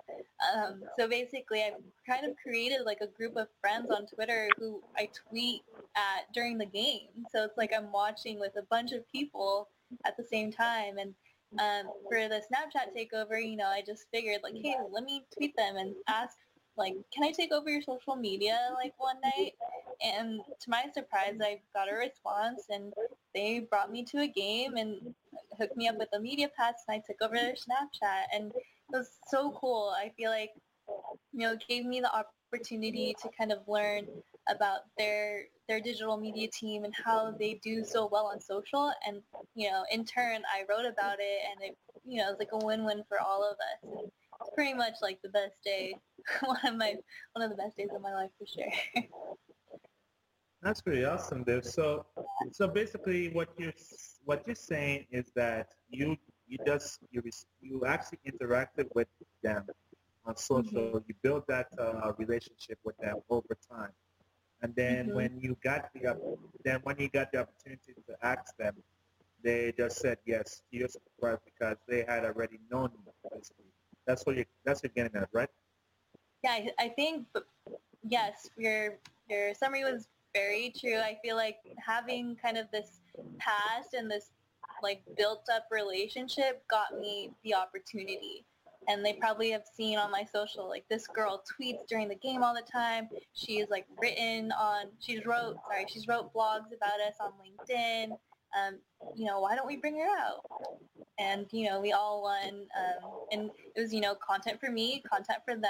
Um, 0.54 0.82
so 0.98 1.08
basically, 1.08 1.62
I've 1.62 1.80
kind 2.08 2.26
of 2.28 2.36
created 2.42 2.80
like 2.84 2.98
a 3.00 3.06
group 3.06 3.36
of 3.36 3.46
friends 3.60 3.90
on 3.90 4.06
Twitter 4.06 4.48
who 4.58 4.82
I 4.96 5.08
tweet 5.28 5.62
at 5.96 6.32
during 6.32 6.58
the 6.58 6.66
game. 6.66 7.08
So 7.30 7.44
it's 7.44 7.56
like 7.56 7.72
I'm 7.76 7.92
watching 7.92 8.38
with 8.38 8.56
a 8.56 8.62
bunch 8.70 8.92
of 8.92 9.10
people 9.10 9.68
at 10.06 10.16
the 10.16 10.24
same 10.24 10.50
time 10.52 10.98
and 10.98 11.14
um, 11.60 11.92
for 12.08 12.28
the 12.28 12.40
Snapchat 12.40 12.96
takeover, 12.96 13.38
you 13.38 13.56
know, 13.56 13.66
I 13.66 13.82
just 13.86 14.06
figured 14.10 14.40
like, 14.42 14.54
hey, 14.56 14.76
let 14.90 15.04
me 15.04 15.24
tweet 15.36 15.54
them 15.56 15.76
and 15.76 15.94
ask 16.08 16.36
like, 16.76 16.94
can 17.12 17.24
I 17.24 17.30
take 17.30 17.52
over 17.52 17.68
your 17.68 17.82
social 17.82 18.16
media 18.16 18.70
like 18.74 18.94
one 18.96 19.16
night? 19.22 19.52
And 20.02 20.40
to 20.60 20.70
my 20.70 20.84
surprise, 20.94 21.36
I 21.42 21.60
got 21.74 21.92
a 21.92 21.94
response 21.94 22.64
and 22.70 22.92
they 23.34 23.60
brought 23.60 23.92
me 23.92 24.04
to 24.04 24.20
a 24.20 24.26
game 24.26 24.76
and 24.76 25.14
hooked 25.58 25.76
me 25.76 25.88
up 25.88 25.98
with 25.98 26.08
a 26.14 26.20
media 26.20 26.48
pass 26.56 26.74
and 26.88 26.96
I 26.96 27.02
took 27.06 27.20
over 27.20 27.34
their 27.34 27.52
Snapchat 27.52 28.22
and 28.34 28.52
it 28.52 28.64
was 28.90 29.10
so 29.28 29.52
cool. 29.60 29.92
I 29.94 30.10
feel 30.16 30.30
like, 30.30 30.50
you 31.32 31.46
know, 31.46 31.52
it 31.52 31.64
gave 31.68 31.84
me 31.84 32.00
the 32.00 32.10
opportunity 32.12 33.14
to 33.22 33.28
kind 33.38 33.52
of 33.52 33.58
learn 33.68 34.06
about 34.48 34.80
their 34.98 35.44
their 35.68 35.80
digital 35.80 36.16
media 36.16 36.48
team 36.48 36.84
and 36.84 36.94
how 37.04 37.30
they 37.38 37.60
do 37.62 37.84
so 37.84 38.08
well 38.10 38.26
on 38.26 38.40
social. 38.40 38.92
And 39.06 39.22
you 39.54 39.70
know 39.70 39.84
in 39.90 40.04
turn 40.04 40.42
I 40.52 40.64
wrote 40.68 40.86
about 40.86 41.16
it 41.18 41.40
and 41.50 41.70
it 41.70 41.76
you 42.04 42.18
know 42.18 42.30
it's 42.30 42.38
like 42.38 42.52
a 42.52 42.64
win-win 42.64 43.04
for 43.08 43.20
all 43.20 43.44
of 43.48 43.54
us. 43.54 43.78
And 43.82 44.10
it's 44.40 44.50
pretty 44.54 44.74
much 44.74 44.94
like 45.00 45.20
the 45.22 45.28
best 45.28 45.54
day 45.64 45.94
one 46.44 46.58
of 46.66 46.76
my 46.76 46.94
one 47.32 47.44
of 47.44 47.50
the 47.50 47.56
best 47.56 47.76
days 47.76 47.88
of 47.94 48.02
my 48.02 48.14
life 48.14 48.30
for 48.38 48.46
sure. 48.46 49.06
That's 50.62 50.80
pretty 50.80 51.04
awesome 51.04 51.42
dude. 51.42 51.64
So 51.64 52.06
so 52.52 52.68
basically 52.68 53.30
what 53.30 53.48
you're 53.58 53.74
what 54.24 54.42
you're 54.46 54.54
saying 54.54 55.06
is 55.10 55.32
that 55.34 55.68
you 55.90 56.16
you 56.46 56.58
just 56.66 57.00
you 57.10 57.22
you 57.60 57.84
actually 57.86 58.20
interacted 58.26 58.86
with 58.94 59.08
them 59.42 59.66
on 60.24 60.36
social. 60.36 60.70
Mm-hmm. 60.70 60.98
you 61.08 61.14
build 61.22 61.42
that 61.48 61.68
uh, 61.78 62.12
relationship 62.16 62.78
with 62.84 62.96
them 62.98 63.16
over 63.28 63.56
time 63.68 63.90
and 64.62 64.74
then 64.76 65.06
mm-hmm. 65.06 65.16
when 65.16 65.38
you 65.40 65.56
got 65.62 65.92
the 65.92 66.16
then 66.64 66.80
when 66.84 66.96
you 66.98 67.08
got 67.08 67.32
the 67.32 67.40
opportunity 67.40 67.94
to 68.06 68.14
ask 68.22 68.56
them, 68.56 68.74
they 69.42 69.72
just 69.76 69.98
said 69.98 70.18
yes 70.24 70.62
to 70.70 70.78
your 70.78 70.88
surprise 70.88 71.38
because 71.44 71.76
they 71.88 72.04
had 72.06 72.24
already 72.24 72.60
known 72.70 72.90
you. 72.94 73.12
Basically, 73.30 73.64
that's 74.06 74.24
what 74.24 74.36
you 74.36 74.44
that's 74.64 74.82
what 74.82 74.92
you're 74.94 75.04
getting 75.04 75.20
at, 75.20 75.28
right? 75.32 75.48
Yeah, 76.44 76.66
I 76.78 76.88
think 76.88 77.26
yes. 78.08 78.48
Your 78.56 78.98
your 79.28 79.54
summary 79.54 79.84
was 79.84 80.08
very 80.34 80.72
true. 80.78 80.98
I 80.98 81.18
feel 81.22 81.36
like 81.36 81.58
having 81.84 82.36
kind 82.36 82.56
of 82.56 82.66
this 82.72 83.00
past 83.38 83.94
and 83.94 84.10
this 84.10 84.30
like 84.82 85.02
built 85.16 85.46
up 85.52 85.66
relationship 85.70 86.62
got 86.68 86.98
me 86.98 87.30
the 87.44 87.54
opportunity 87.54 88.44
and 88.88 89.04
they 89.04 89.12
probably 89.14 89.50
have 89.50 89.64
seen 89.76 89.98
on 89.98 90.10
my 90.10 90.24
social 90.32 90.68
like 90.68 90.84
this 90.88 91.06
girl 91.06 91.42
tweets 91.42 91.86
during 91.88 92.08
the 92.08 92.14
game 92.16 92.42
all 92.42 92.54
the 92.54 92.66
time. 92.70 93.08
She's 93.34 93.68
like 93.70 93.86
written 94.00 94.52
on 94.52 94.86
she's 95.00 95.24
wrote 95.26 95.56
sorry 95.68 95.86
she's 95.88 96.06
wrote 96.08 96.32
blogs 96.34 96.72
about 96.76 97.00
us 97.06 97.14
on 97.20 97.32
linkedin. 97.40 98.16
Um, 98.54 98.78
you 99.16 99.26
know 99.26 99.40
why 99.40 99.56
don't 99.56 99.66
we 99.66 99.76
bring 99.76 99.96
her 99.98 100.06
out? 100.06 100.42
And 101.18 101.46
you 101.52 101.68
know 101.68 101.80
we 101.80 101.92
all 101.92 102.22
won 102.22 102.66
um, 102.76 103.10
and 103.30 103.50
it 103.74 103.80
was 103.80 103.92
you 103.92 104.00
know 104.00 104.14
content 104.14 104.60
for 104.60 104.70
me 104.70 105.02
content 105.10 105.38
for 105.44 105.54
them 105.54 105.64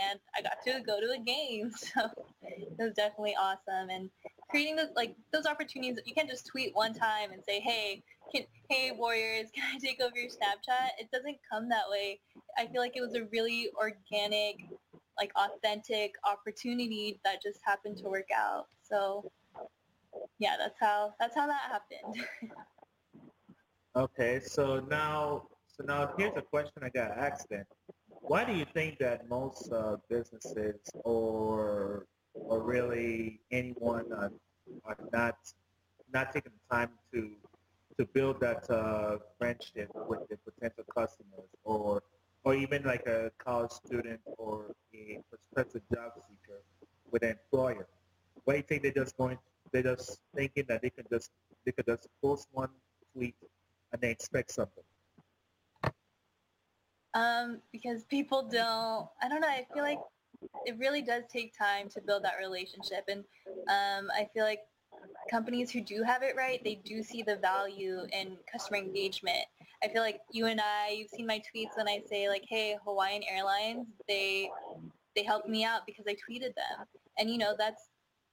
and 0.00 0.18
i 0.36 0.42
got 0.42 0.62
to 0.64 0.80
go 0.80 1.00
to 1.00 1.12
a 1.12 1.18
game. 1.18 1.72
So 1.94 2.08
it 2.42 2.76
was 2.78 2.94
definitely 2.94 3.36
awesome. 3.40 3.90
And 3.90 4.10
creating 4.52 4.76
those 4.76 4.90
like 4.94 5.16
those 5.32 5.46
opportunities 5.46 5.98
you 6.04 6.14
can't 6.14 6.28
just 6.28 6.46
tweet 6.46 6.74
one 6.74 6.92
time 6.92 7.32
and 7.32 7.42
say 7.48 7.58
hey 7.58 8.02
can, 8.32 8.44
hey 8.68 8.92
warriors 8.92 9.48
can 9.54 9.64
i 9.74 9.78
take 9.78 10.00
over 10.02 10.14
your 10.14 10.28
snapchat? 10.28 10.90
It 10.98 11.10
doesn't 11.10 11.38
come 11.50 11.70
that 11.70 11.84
way. 11.90 12.20
I 12.58 12.66
feel 12.66 12.82
like 12.82 12.94
it 12.94 13.00
was 13.00 13.14
a 13.14 13.24
really 13.32 13.70
organic 13.80 14.56
like 15.18 15.32
authentic 15.36 16.12
opportunity 16.30 17.18
that 17.24 17.42
just 17.42 17.60
happened 17.64 17.96
to 17.98 18.04
work 18.04 18.28
out. 18.36 18.66
So 18.82 19.30
yeah 20.38 20.56
that's 20.58 20.78
how 20.78 21.14
that's 21.18 21.34
how 21.34 21.46
that 21.46 21.62
happened. 21.70 22.24
Okay 23.94 24.40
so 24.40 24.80
now 24.90 25.42
so 25.66 25.84
now 25.84 26.14
here's 26.16 26.32
a 26.36 26.40
question 26.40 26.82
i 26.82 26.88
got 26.88 27.10
asked 27.10 27.48
then. 27.50 27.64
Why 28.08 28.42
do 28.42 28.54
you 28.54 28.64
think 28.72 28.98
that 29.00 29.28
most 29.28 29.70
uh, 29.70 29.96
businesses 30.08 30.80
or 31.04 32.06
or 32.34 32.62
really 32.62 33.40
anyone 33.50 34.12
are, 34.12 34.32
are 34.84 34.98
not 35.12 35.36
not 36.12 36.32
taking 36.32 36.52
the 36.52 36.74
time 36.74 36.90
to 37.12 37.30
to 37.98 38.06
build 38.06 38.40
that 38.40 38.68
uh, 38.70 39.18
friendship 39.38 39.90
with 40.08 40.20
the 40.28 40.36
potential 40.38 40.84
customers 40.94 41.48
or 41.64 42.02
or 42.44 42.54
even 42.54 42.82
like 42.82 43.06
a 43.06 43.30
college 43.38 43.70
student 43.70 44.20
or 44.38 44.74
a 44.94 45.18
prospective 45.30 45.82
job 45.94 46.10
seeker 46.16 46.60
with 47.10 47.22
an 47.22 47.30
employer. 47.30 47.86
Why 48.44 48.54
do 48.54 48.56
you 48.58 48.64
think 48.64 48.82
they're 48.82 48.92
just 49.04 49.16
going 49.16 49.38
they're 49.72 49.82
just 49.82 50.20
thinking 50.34 50.64
that 50.68 50.82
they 50.82 50.90
can 50.90 51.04
just 51.10 51.30
they 51.64 51.72
could 51.72 51.86
just 51.86 52.08
post 52.22 52.48
one 52.52 52.70
tweet 53.14 53.36
and 53.92 54.00
they 54.00 54.10
expect 54.10 54.50
something? 54.50 54.84
Um, 57.14 57.60
because 57.72 58.04
people 58.04 58.42
don't 58.42 59.08
I 59.22 59.28
don't 59.28 59.40
know, 59.40 59.48
I 59.48 59.66
feel 59.72 59.82
like 59.82 60.00
it 60.64 60.78
really 60.78 61.02
does 61.02 61.24
take 61.32 61.56
time 61.56 61.88
to 61.90 62.00
build 62.00 62.24
that 62.24 62.34
relationship. 62.40 63.04
And 63.08 63.24
um, 63.68 64.10
I 64.14 64.28
feel 64.32 64.44
like 64.44 64.60
companies 65.30 65.70
who 65.70 65.80
do 65.80 66.02
have 66.02 66.22
it 66.22 66.34
right, 66.36 66.62
they 66.64 66.76
do 66.84 67.02
see 67.02 67.22
the 67.22 67.36
value 67.36 68.00
in 68.12 68.36
customer 68.50 68.78
engagement. 68.78 69.44
I 69.82 69.88
feel 69.88 70.02
like 70.02 70.20
you 70.30 70.46
and 70.46 70.60
I, 70.60 70.90
you've 70.90 71.10
seen 71.10 71.26
my 71.26 71.38
tweets 71.38 71.76
when 71.76 71.88
I 71.88 72.02
say 72.08 72.28
like, 72.28 72.44
hey, 72.48 72.76
Hawaiian 72.84 73.22
Airlines, 73.28 73.86
they 74.08 74.50
they 75.14 75.24
helped 75.24 75.48
me 75.48 75.64
out 75.64 75.82
because 75.86 76.06
I 76.08 76.14
tweeted 76.14 76.54
them. 76.54 76.86
And 77.18 77.28
you 77.28 77.38
know, 77.38 77.54
that's 77.58 77.88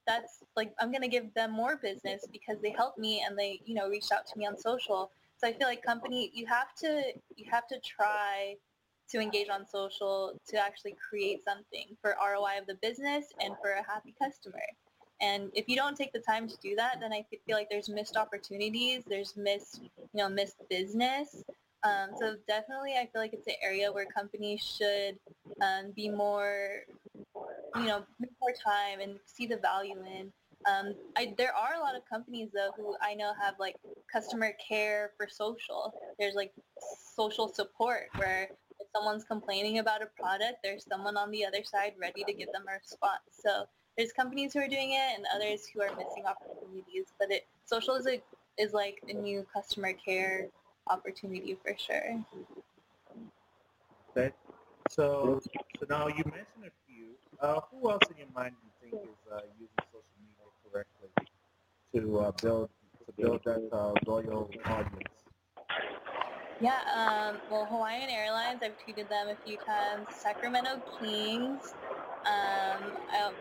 that's 0.06 0.44
like 0.56 0.74
I'm 0.80 0.92
gonna 0.92 1.08
give 1.08 1.34
them 1.34 1.52
more 1.52 1.78
business 1.78 2.26
because 2.32 2.58
they 2.62 2.72
helped 2.72 3.00
me 3.00 3.24
and 3.26 3.38
they, 3.38 3.62
you 3.66 3.74
know, 3.74 3.88
reached 3.90 4.12
out 4.12 4.26
to 4.28 4.38
me 4.38 4.46
on 4.46 4.58
social. 4.58 5.12
So 5.38 5.48
I 5.48 5.54
feel 5.54 5.68
like 5.68 5.84
company 5.84 6.32
you 6.34 6.46
have 6.48 6.74
to 6.82 7.14
you 7.36 7.46
have 7.50 7.68
to 7.68 7.80
try 7.80 8.56
to 9.12 9.20
engage 9.20 9.50
on 9.50 9.66
social 9.66 10.40
to 10.48 10.58
actually 10.58 10.96
create 11.10 11.44
something 11.44 11.96
for 12.02 12.16
ROI 12.22 12.60
of 12.60 12.68
the 12.68 12.76
business 12.76 13.26
and 13.42 13.56
for 13.62 13.72
a 13.72 13.84
happy 13.84 14.14
customer. 14.22 14.62
And 15.22 15.52
if 15.54 15.68
you 15.68 15.76
don't 15.76 15.98
take 15.98 16.14
the 16.14 16.20
time 16.20 16.48
to 16.48 16.56
do 16.62 16.76
that, 16.78 16.98
then 17.02 17.12
I 17.12 17.26
feel 17.46 17.58
like 17.58 17.70
there's 17.70 17.90
missed 17.90 18.16
opportunities, 18.16 19.04
there's 19.08 19.36
missed, 19.36 19.82
you 19.82 20.00
know, 20.14 20.30
missed 20.30 20.58
business. 20.70 21.44
Um, 21.84 22.10
so 22.18 22.36
definitely, 22.48 22.94
I 22.94 23.08
feel 23.12 23.22
like 23.22 23.34
it's 23.34 23.48
an 23.48 23.56
area 23.62 23.92
where 23.92 24.06
companies 24.06 24.62
should 24.62 25.18
um, 25.62 25.92
be 25.96 26.10
more, 26.10 26.82
you 27.76 27.86
know, 27.86 28.04
more 28.20 28.54
time 28.66 29.00
and 29.02 29.18
see 29.26 29.46
the 29.46 29.58
value 29.58 29.96
in. 30.06 30.32
Um, 30.70 30.94
I, 31.18 31.34
there 31.38 31.56
are 31.56 31.76
a 31.76 31.80
lot 31.80 31.96
of 31.96 32.02
companies 32.06 32.50
though 32.54 32.72
who 32.76 32.96
I 33.02 33.14
know 33.14 33.32
have 33.42 33.56
like 33.60 33.76
customer 34.12 34.54
care 34.68 35.12
for 35.18 35.28
social. 35.30 35.94
There's 36.18 36.36
like 36.36 36.52
social 37.16 37.48
support 37.48 38.08
where 38.18 38.50
someone's 38.96 39.24
complaining 39.24 39.80
about 39.80 40.02
a 40.02 40.08
product, 40.08 40.58
there's 40.64 40.86
someone 40.86 41.18
on 41.18 41.32
the 41.32 41.46
other 41.46 41.64
side 41.64 41.94
ready 42.00 42.24
to 42.24 42.34
give 42.34 42.52
them 42.52 42.64
a 42.68 42.74
response. 42.78 43.22
So 43.32 43.66
there's 43.98 44.12
companies 44.12 44.54
who 44.54 44.60
are 44.60 44.68
doing 44.68 44.94
it 44.94 45.18
and 45.18 45.26
others 45.36 45.68
who 45.68 45.82
are 45.82 45.90
missing 45.96 46.26
opportunities. 46.26 47.08
But 47.20 47.32
it 47.32 47.48
social 47.66 47.96
is 47.96 48.08
a, 48.08 48.22
is 48.58 48.74
like 48.74 49.02
a 49.08 49.14
new 49.14 49.46
customer 49.54 49.94
care 49.94 50.48
opportunity 50.90 51.58
for 51.62 51.76
sure. 51.78 52.24
Okay. 54.12 54.34
So 54.90 55.40
so 55.80 55.86
now 55.90 56.08
you 56.08 56.24
mentioned 56.26 56.66
a 56.66 56.72
few. 56.88 57.08
Uh, 57.40 57.62
who 57.72 57.90
else 57.90 58.02
in 58.12 58.18
your 58.18 58.28
mind 58.36 58.56
do 58.82 58.90
you 58.90 59.00
think 59.00 59.10
is 59.10 59.32
uh, 59.32 59.42
using 59.60 59.70
social 59.92 60.04
media 60.20 60.46
correctly 60.64 61.10
to 61.94 62.20
uh, 62.20 62.32
build 62.42 62.70
to 63.06 63.14
build 63.22 63.42
that 63.46 63.70
uh, 63.72 63.94
loyal 64.06 64.50
audience? 64.66 65.19
Yeah, 66.60 66.80
um, 66.96 67.42
well, 67.50 67.68
Hawaiian 67.72 68.10
Airlines, 68.10 68.62
I've 68.64 68.76
tweeted 68.78 69.10
them 69.10 69.28
a 69.30 69.38
few 69.46 69.58
times. 69.58 70.08
Sacramento 70.10 70.82
Kings, 71.00 71.76
um, 72.26 72.94
I, 73.14 73.32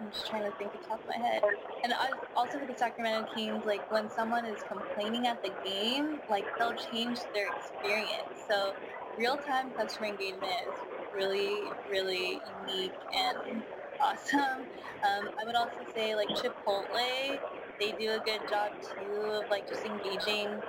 I'm 0.00 0.10
just 0.10 0.26
trying 0.28 0.44
to 0.44 0.52
think 0.52 0.74
of 0.74 0.80
the 0.80 0.86
top 0.86 1.00
of 1.00 1.06
my 1.08 1.28
head. 1.28 1.42
And 1.82 1.92
also 2.36 2.58
for 2.58 2.66
the 2.66 2.74
Sacramento 2.74 3.26
Kings, 3.32 3.64
like 3.64 3.84
when 3.88 4.10
someone 4.10 4.46
is 4.46 4.62
complaining 4.62 5.26
at 5.26 5.42
the 5.42 5.54
game, 5.64 6.20
like 6.28 6.46
they'll 6.58 6.76
change 6.76 7.20
their 7.34 7.48
experience. 7.48 8.44
So 8.50 8.72
real-time 9.16 9.72
customer 9.72 10.08
engagement 10.08 10.52
is 10.70 10.76
really, 11.12 11.74
really 11.88 12.42
unique 12.46 12.94
and 13.12 13.64
awesome. 14.00 14.68
Um, 15.06 15.28
I 15.40 15.46
would 15.46 15.56
also 15.56 15.82
say 15.94 16.14
like 16.16 16.28
Chipotle, 16.30 17.40
they 17.80 17.92
do 17.92 18.12
a 18.12 18.20
good 18.20 18.42
job 18.48 18.72
too 18.94 19.32
of 19.42 19.46
like 19.50 19.68
just 19.68 19.84
engaging 19.86 20.62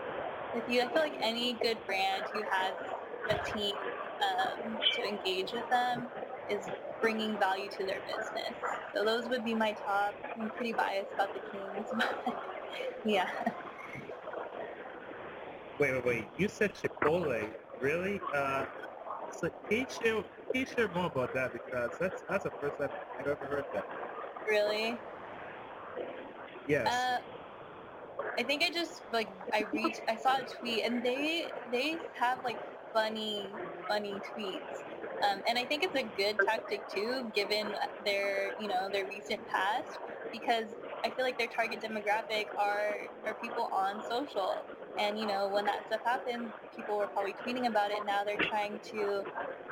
with 0.54 0.64
you. 0.68 0.82
I 0.82 0.88
feel 0.90 1.02
like 1.02 1.18
any 1.24 1.58
good 1.62 1.80
brand 1.86 2.24
who 2.34 2.42
has 2.52 2.74
a 3.30 3.52
team 3.52 3.74
um, 4.22 4.78
to 4.96 5.08
engage 5.08 5.54
with 5.54 5.68
them 5.70 6.10
is 6.50 6.70
bringing 7.02 7.38
value 7.38 7.70
to 7.70 7.86
their 7.86 8.02
business. 8.08 8.58
So 8.96 9.04
those 9.04 9.28
would 9.30 9.44
be 9.44 9.56
my 9.56 9.76
top. 9.86 10.16
I'm 10.40 10.50
pretty 10.52 10.74
biased 10.74 11.12
about 11.14 11.34
the 11.34 11.42
Kings, 11.52 11.88
but 12.26 12.36
yeah. 13.06 13.28
Wait, 15.80 15.94
wait, 15.94 16.06
wait. 16.06 16.30
You 16.36 16.48
said 16.48 16.74
Chipotle. 16.74 17.52
Really? 17.80 18.22
Uh, 18.34 18.66
so 19.32 19.50
can 19.68 19.80
you 19.80 19.86
share, 19.90 20.16
can 20.16 20.62
you 20.62 20.66
share 20.66 20.88
more 20.90 21.06
about 21.06 21.34
that 21.34 21.52
because 21.54 21.98
that's 22.00 22.22
that's 22.30 22.44
the 22.44 22.52
first 22.60 22.78
time 22.80 22.90
I've 23.20 23.28
ever 23.28 23.48
heard 23.48 23.66
that. 23.74 23.86
Really? 24.48 25.02
Yes. 26.68 26.88
Uh, 26.88 27.18
I 28.38 28.43
think 28.43 28.63
I 28.63 28.71
just 28.71 29.04
like 29.12 29.30
I 29.54 29.67
reached 29.74 30.02
I 30.10 30.17
saw 30.17 30.38
a 30.38 30.45
tweet 30.60 30.84
and 30.86 31.04
they 31.04 31.52
they 31.71 32.00
have 32.19 32.39
like 32.43 32.60
funny 32.93 33.62
funny 33.88 34.21
tweets. 34.36 34.84
Um, 35.24 35.41
and 35.47 35.58
I 35.60 35.65
think 35.65 35.84
it's 35.84 35.95
a 35.95 36.04
good 36.04 36.38
tactic 36.47 36.88
too, 36.88 37.32
given 37.36 37.76
their 38.04 38.52
you 38.60 38.67
know 38.67 38.89
their 38.91 39.06
recent 39.06 39.45
past, 39.47 40.00
because 40.32 40.76
I 41.06 41.12
feel 41.12 41.26
like 41.26 41.38
their 41.38 41.47
target 41.47 41.82
demographic 41.82 42.47
are 42.58 42.95
are 43.26 43.36
people 43.36 43.69
on 43.74 44.02
social, 44.02 44.63
and 44.97 45.19
you 45.19 45.28
know 45.28 45.47
when 45.50 45.65
that 45.65 45.86
stuff 45.86 46.02
happened, 46.06 46.54
people 46.76 46.97
were 46.97 47.08
probably 47.08 47.36
tweeting 47.45 47.67
about 47.67 47.91
it. 47.91 48.06
Now 48.06 48.24
they're 48.24 48.38
trying 48.50 48.80
to, 48.91 49.24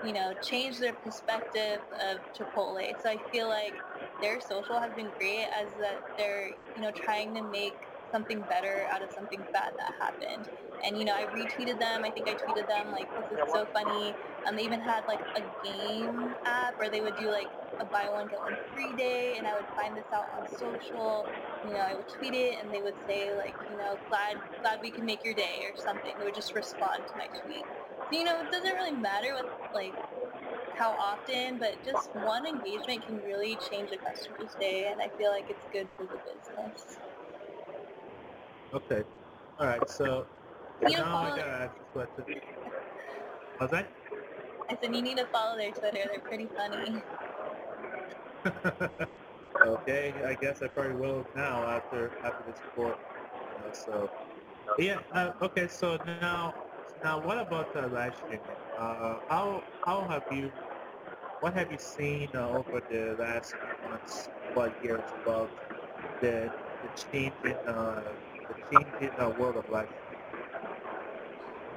you 0.04 0.14
know, 0.14 0.34
change 0.44 0.80
their 0.80 0.94
perspective 0.94 1.82
of 2.04 2.20
Chipotle. 2.38 2.94
So 3.02 3.10
I 3.10 3.18
feel 3.32 3.48
like 3.50 3.74
their 4.22 4.40
social 4.42 4.80
has 4.80 4.94
been 4.94 5.12
great 5.18 5.48
as 5.60 5.74
that 5.80 6.02
they're 6.18 6.50
you 6.76 6.82
know 6.82 6.92
trying 6.92 7.34
to 7.36 7.42
make 7.42 7.89
something 8.12 8.44
better 8.44 8.86
out 8.94 9.04
of 9.04 9.12
something 9.12 9.46
bad 9.54 9.74
that 9.78 9.94
happened. 10.00 10.50
And 10.86 10.98
you 10.98 11.06
know, 11.06 11.14
I 11.14 11.26
retweeted 11.28 11.80
them. 11.80 12.04
I 12.06 12.12
think 12.12 12.28
I 12.28 12.36
tweeted 12.36 12.68
them 12.68 12.92
like, 12.92 13.10
"This 13.16 13.32
is 13.32 13.40
so 13.52 13.68
funny." 13.74 14.18
Um, 14.48 14.56
they 14.56 14.64
even 14.64 14.82
had 14.82 15.04
like 15.08 15.22
a 15.36 15.42
game 15.64 16.36
app 16.46 16.76
where 16.78 16.90
they 16.90 17.02
would 17.02 17.16
do 17.16 17.30
like 17.32 17.50
a 17.80 17.86
buy 17.86 18.10
one 18.10 18.28
get 18.28 18.40
one 18.42 18.58
free 18.72 18.94
day, 18.94 19.36
and 19.38 19.48
I 19.48 19.56
would 19.56 19.68
find 19.76 19.96
this 19.98 20.08
out 20.14 20.26
on 20.36 20.48
social. 20.48 21.30
You 21.62 21.74
know, 21.74 21.82
I 21.82 21.96
would 21.96 22.08
tweet 22.08 22.34
it, 22.34 22.58
and 22.62 22.74
they 22.74 22.82
would 22.82 22.96
say 23.08 23.34
like, 23.36 23.58
you 23.68 23.78
know, 23.78 24.00
glad 24.08 24.42
glad 24.62 24.80
we 24.82 24.92
can 24.92 25.06
make 25.06 25.24
your 25.24 25.34
day 25.34 25.64
or 25.66 25.76
something. 25.76 26.18
They 26.18 26.24
would 26.26 26.36
just 26.36 26.56
respond 26.56 27.08
to 27.08 27.18
my 27.18 27.28
tweet. 27.44 27.68
So, 28.12 28.18
you 28.18 28.24
know, 28.24 28.40
it 28.42 28.52
doesn't 28.52 28.74
really 28.76 28.94
matter 28.96 29.34
what 29.34 29.48
like 29.74 29.96
how 30.74 30.94
often, 30.94 31.58
but 31.60 31.84
just 31.84 32.10
one 32.14 32.46
engagement 32.46 33.06
can 33.06 33.18
really 33.18 33.58
change 33.58 33.92
a 33.92 33.98
customer's 33.98 34.56
day, 34.60 34.88
and 34.92 35.02
I 35.02 35.10
feel 35.18 35.32
like 35.32 35.46
it's 35.50 35.68
good 35.72 35.90
for 35.96 36.06
the 36.08 36.20
business. 36.26 37.00
Okay. 38.74 39.04
All 39.60 39.68
right. 39.68 39.90
So 39.90 40.28
You 40.82 40.90
now 40.90 41.04
I 41.04 41.30
follow- 41.30 41.36
gotta 41.38 41.52
ask 41.52 41.74
this 41.78 41.88
question. 41.94 42.26
How's 43.60 43.72
that? 43.72 43.92
I 44.70 44.78
said 44.82 44.96
you 44.96 45.02
need 45.02 45.18
to 45.18 45.26
follow 45.28 45.58
their 45.58 45.72
Twitter. 45.72 46.04
They're 46.10 46.20
pretty 46.22 46.48
funny. 46.56 47.04
okay. 49.66 50.22
I 50.26 50.36
guess 50.36 50.62
I 50.62 50.68
probably 50.68 50.96
will 50.96 51.28
now 51.36 51.66
after 51.68 52.14
after 52.24 52.44
this 52.44 52.62
report. 52.64 53.00
You 53.58 53.64
know, 53.64 53.72
so 53.74 54.12
yeah. 54.78 55.02
Uh, 55.12 55.32
okay. 55.42 55.68
So 55.68 55.98
now 56.06 56.54
now 57.04 57.20
what 57.20 57.38
about 57.40 57.74
the 57.74 57.88
live 57.88 58.16
streaming? 58.16 58.62
Uh, 58.78 59.20
how 59.28 59.64
how 59.86 60.08
have 60.08 60.24
you 60.30 60.52
what 61.40 61.54
have 61.54 61.72
you 61.72 61.78
seen 61.78 62.30
uh, 62.36 62.48
over 62.50 62.82
the 62.90 63.16
last 63.18 63.56
few 63.60 63.70
months, 63.82 64.30
what 64.54 64.74
years 64.82 65.12
about 65.26 65.52
the 66.22 66.52
the 66.82 66.90
change 66.96 67.36
in 67.44 67.58
uh, 67.68 68.14
change 68.72 68.94
in 69.00 69.12
the 69.18 69.30
world 69.30 69.58
of 69.58 69.68
live? 69.70 69.90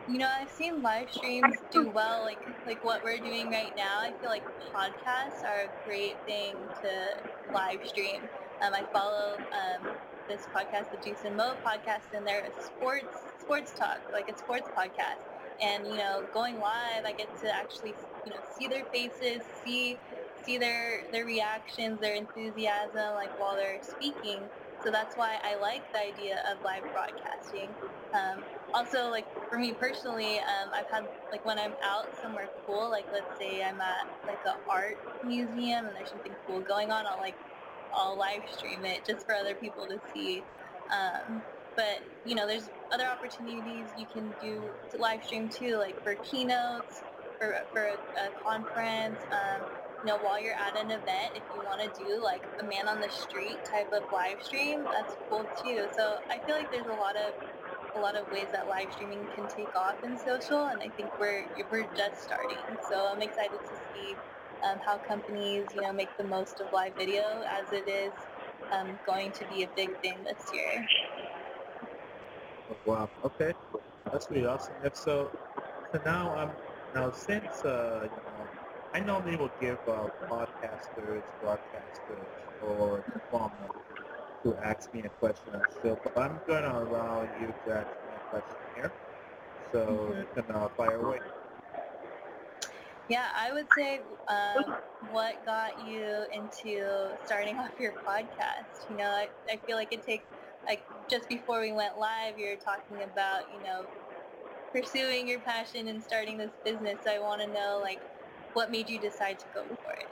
You 0.06 0.18
know, 0.18 0.28
I've 0.28 0.50
seen 0.50 0.82
live 0.82 1.10
streams 1.10 1.62
do 1.70 1.88
well, 1.88 2.22
like 2.22 2.40
like 2.66 2.82
what 2.82 3.02
we're 3.02 3.18
doing 3.20 3.50
right 3.50 3.72
now. 3.76 4.00
I 4.00 4.12
feel 4.20 4.30
like 4.30 4.44
podcasts 4.74 5.44
are 5.44 5.62
a 5.64 5.68
great 5.84 6.18
thing 6.26 6.70
to 6.82 7.16
live 7.52 7.84
stream. 7.84 8.28
Um, 8.60 8.74
I 8.74 8.84
follow 8.92 9.40
um, 9.52 9.88
this 10.28 10.46
podcast, 10.54 10.90
the 10.90 10.96
Juice 10.98 11.24
and 11.24 11.36
Mo 11.36 11.56
podcast, 11.64 12.12
and 12.12 12.26
they're 12.26 12.44
a 12.44 12.52
sports 12.52 13.34
sports 13.38 13.72
talk, 13.72 14.00
like 14.12 14.28
a 14.28 14.36
sports 14.36 14.70
podcast. 14.76 15.22
And 15.60 15.86
you 15.86 15.98
know, 15.98 16.26
going 16.32 16.56
live, 16.58 17.04
I 17.06 17.12
get 17.12 17.34
to 17.40 17.54
actually 17.54 17.96
you 18.24 18.32
know 18.32 18.40
see 18.48 18.66
their 18.68 18.84
faces, 18.86 19.44
see 19.62 20.00
see 20.34 20.58
their 20.58 21.04
their 21.12 21.24
reactions, 21.24 22.00
their 22.00 22.14
enthusiasm, 22.14 23.14
like 23.14 23.32
while 23.36 23.56
they're 23.56 23.82
speaking. 23.82 24.50
So 24.82 24.90
that's 24.90 25.16
why 25.16 25.38
I 25.44 25.56
like 25.56 25.84
the 25.94 26.00
idea 26.00 26.36
of 26.52 26.58
live 26.64 26.84
broadcasting. 26.92 27.76
Um, 28.14 28.44
also, 28.74 29.08
like 29.10 29.26
for 29.48 29.58
me 29.58 29.74
personally, 29.74 30.38
um, 30.38 30.70
I've 30.74 30.86
had 30.90 31.04
like 31.32 31.44
when 31.44 31.58
I'm 31.58 31.76
out 31.84 32.06
somewhere 32.20 32.50
cool, 32.66 32.90
like 32.90 33.06
let's 33.12 33.36
say 33.40 33.62
I'm 33.62 33.80
at 33.80 34.06
like 34.26 34.40
an 34.46 34.54
art 34.70 34.98
museum 35.22 35.86
and 35.86 35.96
there's 35.96 36.10
something 36.10 36.36
cool 36.46 36.62
going 36.62 36.90
on, 36.92 37.06
I'll 37.06 37.18
like 37.20 37.36
I'll 37.94 38.18
live 38.18 38.42
stream 38.46 38.84
it 38.84 39.06
just 39.06 39.26
for 39.26 39.34
other 39.34 39.54
people 39.56 39.86
to 39.88 39.98
see. 40.12 40.46
Um, 40.92 41.44
but 41.76 42.00
you 42.24 42.34
know, 42.36 42.46
there's 42.46 42.70
other 42.92 43.06
opportunities 43.06 43.92
you 43.96 44.06
can 44.12 44.34
do 44.40 44.72
to 44.92 44.98
live 44.98 45.22
stream 45.24 45.48
too, 45.50 45.78
like 45.78 45.96
for 46.02 46.16
keynotes, 46.30 47.04
for 47.40 47.56
for 47.72 47.84
a, 47.86 48.20
a 48.20 48.30
conference. 48.46 49.24
Um, 49.32 49.66
you 50.02 50.06
know, 50.08 50.18
while 50.18 50.40
you're 50.42 50.54
at 50.54 50.76
an 50.76 50.90
event, 50.90 51.32
if 51.34 51.44
you 51.52 51.62
want 51.62 51.80
to 51.80 51.88
do 51.88 52.20
like 52.22 52.42
a 52.60 52.64
man 52.64 52.88
on 52.88 53.00
the 53.00 53.10
street 53.10 53.60
type 53.70 53.88
of 53.92 54.04
live 54.10 54.42
stream, 54.42 54.88
that's 54.90 55.16
cool 55.28 55.50
too. 55.56 55.86
So 55.92 56.16
I 56.30 56.40
feel 56.40 56.56
like 56.56 56.70
there's 56.70 56.86
a 56.88 56.92
lot 56.94 57.16
of 57.16 57.34
a 57.94 58.00
lot 58.00 58.16
of 58.16 58.30
ways 58.30 58.48
that 58.52 58.68
live 58.68 58.92
streaming 58.92 59.28
can 59.34 59.48
take 59.48 59.74
off 59.76 59.96
in 60.02 60.18
social, 60.18 60.66
and 60.66 60.82
I 60.82 60.90
think 60.90 61.12
we're 61.18 61.46
we're 61.70 61.86
just 61.96 62.22
starting. 62.22 62.78
So 62.80 63.08
I'm 63.12 63.22
excited 63.22 63.60
to 63.68 63.76
see 63.92 64.18
um, 64.64 64.78
how 64.84 64.98
companies, 64.98 65.74
you 65.74 65.82
know, 65.82 65.92
make 65.92 66.16
the 66.18 66.24
most 66.24 66.60
of 66.60 66.72
live 66.72 66.96
video 66.96 67.42
as 67.50 67.72
it 67.72 67.88
is 67.88 68.12
um, 68.72 68.98
going 69.06 69.32
to 69.32 69.44
be 69.46 69.62
a 69.62 69.68
big 69.76 69.90
thing 70.02 70.24
this 70.24 70.50
year. 70.52 70.84
Wow. 72.84 73.10
Okay. 73.24 73.52
That's 74.10 74.30
really 74.30 74.46
awesome. 74.46 74.76
So, 74.94 75.30
so 75.92 76.00
now 76.04 76.36
um 76.36 76.56
now 76.94 77.10
since 77.10 77.64
uh 77.64 78.08
I 78.94 79.00
normally 79.00 79.36
will 79.36 79.52
give 79.60 79.78
uh, 79.86 80.08
podcasters, 80.30 81.24
broadcasters, 81.42 82.28
or 82.60 83.02
performers 83.12 83.72
to 84.44 84.56
ask 84.56 84.92
me 84.92 85.02
a 85.04 85.10
question 85.10 85.54
on 85.54 85.66
show, 85.82 85.98
but 86.02 86.16
I'm 86.18 86.40
going 86.46 86.62
to 86.64 86.78
allow 86.78 87.22
you 87.22 87.54
to 87.64 87.72
ask 87.72 87.90
me 88.04 88.14
a 88.14 88.20
question 88.30 88.58
here. 88.74 88.94
So 89.72 90.14
Mhm. 90.14 90.18
you 90.18 90.26
can 90.34 90.50
uh, 90.50 90.68
fire 90.76 90.96
away. 91.00 91.20
Yeah, 93.08 93.28
I 93.36 93.52
would 93.52 93.70
say 93.70 94.02
um, 94.28 94.76
what 95.00 95.44
got 95.44 95.78
you 95.78 96.26
into 96.32 97.12
starting 97.22 97.58
off 97.60 97.72
your 97.78 97.94
podcast? 98.06 98.88
You 98.88 98.96
know, 98.96 99.08
I, 99.10 99.28
I 99.50 99.56
feel 99.66 99.76
like 99.76 99.92
it 99.92 100.02
takes, 100.02 100.28
like 100.66 100.84
just 101.08 101.28
before 101.28 101.60
we 101.60 101.72
went 101.72 101.98
live, 101.98 102.38
you 102.38 102.48
were 102.48 102.56
talking 102.56 103.02
about, 103.02 103.50
you 103.50 103.60
know, 103.60 103.88
pursuing 104.72 105.28
your 105.28 105.40
passion 105.40 105.88
and 105.88 106.02
starting 106.02 106.38
this 106.38 106.52
business. 106.64 107.00
So 107.04 107.10
I 107.12 107.18
want 107.20 107.40
to 107.42 107.46
know 107.48 107.80
like 107.82 108.02
what 108.54 108.70
made 108.70 108.88
you 108.88 108.98
decide 108.98 109.38
to 109.40 109.48
go 109.48 109.68
for 109.82 109.92
it. 109.92 110.10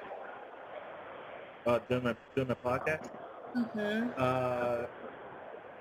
Uh, 1.67 1.79
doing 1.89 2.03
my 2.05 2.17
doing 2.35 2.49
my 2.49 2.55
podcast. 2.55 3.11
Mhm. 3.55 4.15
Uh, 4.17 4.87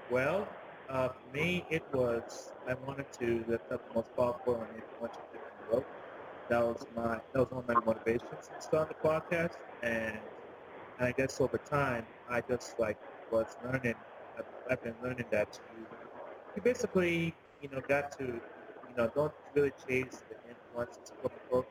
well, 0.07 0.57
uh, 0.87 1.09
for 1.09 1.25
me, 1.29 1.65
it 1.69 1.83
was 1.91 2.53
I 2.67 2.73
wanted 2.75 3.07
to 3.19 3.43
lift 3.47 3.71
up 3.71 3.81
the 3.83 3.93
most 3.93 4.11
powerful 4.15 4.61
and 4.63 4.73
influential 4.75 5.23
people 5.31 5.47
in 5.51 5.57
the 5.65 5.71
world. 5.71 5.85
That 6.49 6.61
was 6.63 6.85
my 6.95 7.21
that 7.33 7.39
was 7.39 7.49
one 7.51 7.59
of 7.61 7.67
my 7.67 7.77
motivations 7.77 8.49
to 8.55 8.61
start 8.61 8.89
the 8.89 8.95
podcast, 8.95 9.57
and, 9.81 10.21
and 10.97 11.07
I 11.07 11.11
guess 11.13 11.39
over 11.39 11.57
time, 11.59 12.07
I 12.27 12.41
just 12.41 12.77
like 12.79 12.97
was 13.29 13.57
learning. 13.63 13.95
I've, 14.37 14.45
I've 14.69 14.81
been 14.81 14.97
learning 15.01 15.27
that 15.31 15.59
you 15.67 15.87
you 16.55 16.61
basically 16.61 17.37
you 17.59 17.69
know 17.69 17.81
got 17.87 18.11
to 18.19 18.41
you 18.87 18.93
know 18.95 19.09
don't 19.15 19.33
really 19.55 19.71
chase 19.71 20.23
the 20.29 20.35
influences 20.49 21.11
quote 21.19 21.33
unquote, 21.33 21.67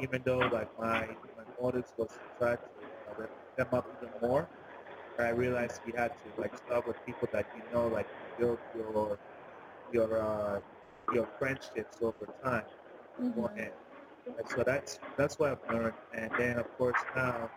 even 0.00 0.22
though 0.24 0.46
like 0.46 0.68
my 0.78 1.16
my 1.36 1.44
motives 1.60 1.94
was 1.98 2.18
to 2.18 2.28
try 2.38 2.56
to 2.56 2.80
lift 3.18 3.34
them 3.56 3.68
up 3.72 3.88
even 3.92 4.10
more. 4.20 4.50
I 5.18 5.30
realized 5.30 5.82
we 5.84 5.92
had 5.92 6.12
to 6.22 6.32
like 6.36 6.56
start 6.56 6.86
with 6.86 7.04
people 7.04 7.28
that 7.32 7.46
you 7.54 7.62
know, 7.70 7.88
like 7.88 8.08
build 8.36 8.60
your 8.72 9.18
your 9.88 10.20
uh, 10.22 10.60
your 11.10 11.26
friendships 11.38 11.98
over 12.00 12.28
time 12.42 12.66
Mhm. 13.18 13.34
beforehand. 13.34 13.74
And 14.36 14.48
so 14.48 14.62
that's 14.64 15.00
that's 15.16 15.38
what 15.38 15.50
I've 15.52 15.64
learned. 15.68 15.96
And 16.12 16.32
then 16.36 16.58
of 16.58 16.66
course 16.76 17.04
now, 17.14 17.50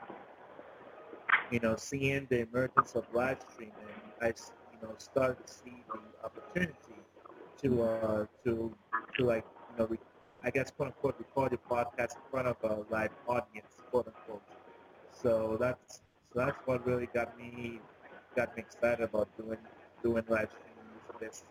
you 1.50 1.60
know, 1.60 1.76
seeing 1.76 2.28
the 2.30 2.40
emergence 2.42 2.96
of 2.96 3.06
live 3.12 3.42
streaming, 3.42 4.14
I 4.22 4.34
you 4.72 4.80
know 4.82 4.96
started 4.98 5.38
to 5.46 5.48
see 5.48 5.86
the 5.92 6.14
opportunity 6.26 7.06
to 7.62 7.84
uh, 7.84 8.26
to 8.44 8.76
to 9.16 9.26
like 9.26 9.46
you 9.70 9.76
know, 9.76 9.88
I 10.44 10.52
guess 10.52 10.72
quote 10.72 10.90
unquote 10.90 11.18
record 11.20 11.52
your 11.52 11.62
podcast 11.72 12.16
in 12.18 12.24
front 12.32 12.48
of 12.48 12.58
a 12.64 12.86
live 12.90 13.12
audience, 13.28 13.84
quote 13.92 14.08
unquote. 14.08 14.44
So 15.12 15.58
that's 15.60 16.02
so 16.32 16.40
that's 16.40 16.60
what 16.66 16.86
really 16.86 17.08
got 17.08 17.38
me 17.38 17.82
got 18.36 18.56
me 18.56 18.62
excited 18.64 19.04
about 19.04 19.30
doing 19.38 19.60
doing 20.04 20.24
live 20.28 20.50
streaming 20.52 20.88
using 20.94 21.16
this 21.20 21.46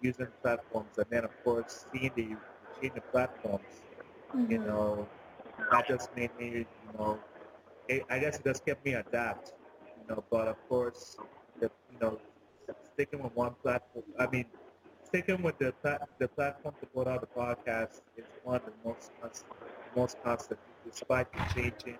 using 0.00 0.28
platforms 0.42 0.98
and 0.98 1.06
then 1.10 1.24
of 1.24 1.32
course 1.44 1.86
seeing 1.92 2.12
the 2.14 2.36
seeing 2.78 2.92
the 2.94 3.02
platforms, 3.12 3.82
you 4.48 4.58
Mhm. 4.58 4.66
know, 4.66 5.08
that 5.70 5.86
just 5.88 6.14
made 6.14 6.34
me, 6.38 6.48
you 6.82 6.90
know, 6.94 7.20
it, 7.88 8.04
I 8.10 8.18
guess 8.18 8.38
it 8.38 8.44
just 8.44 8.64
kept 8.64 8.84
me 8.84 8.94
adapt, 8.94 9.52
you 9.96 10.04
know, 10.08 10.24
but 10.30 10.48
of 10.48 10.56
course 10.68 11.18
the 11.60 11.70
you 11.90 11.98
know 11.98 12.20
sticking 12.82 13.22
with 13.22 13.34
one 13.34 13.54
platform 13.62 14.04
I 14.18 14.26
mean 14.26 14.46
sticking 15.08 15.42
with 15.42 15.58
the 15.58 15.74
the 16.18 16.28
platform 16.28 16.74
to 16.80 16.86
put 16.86 17.08
out 17.08 17.20
the 17.20 17.28
podcast 17.40 18.02
is 18.16 18.26
one 18.42 18.56
of 18.56 18.64
the 18.64 18.72
most 18.84 19.10
most 19.96 20.16
constant 20.24 20.60
despite 20.84 21.32
the 21.32 21.40
changing 21.54 21.98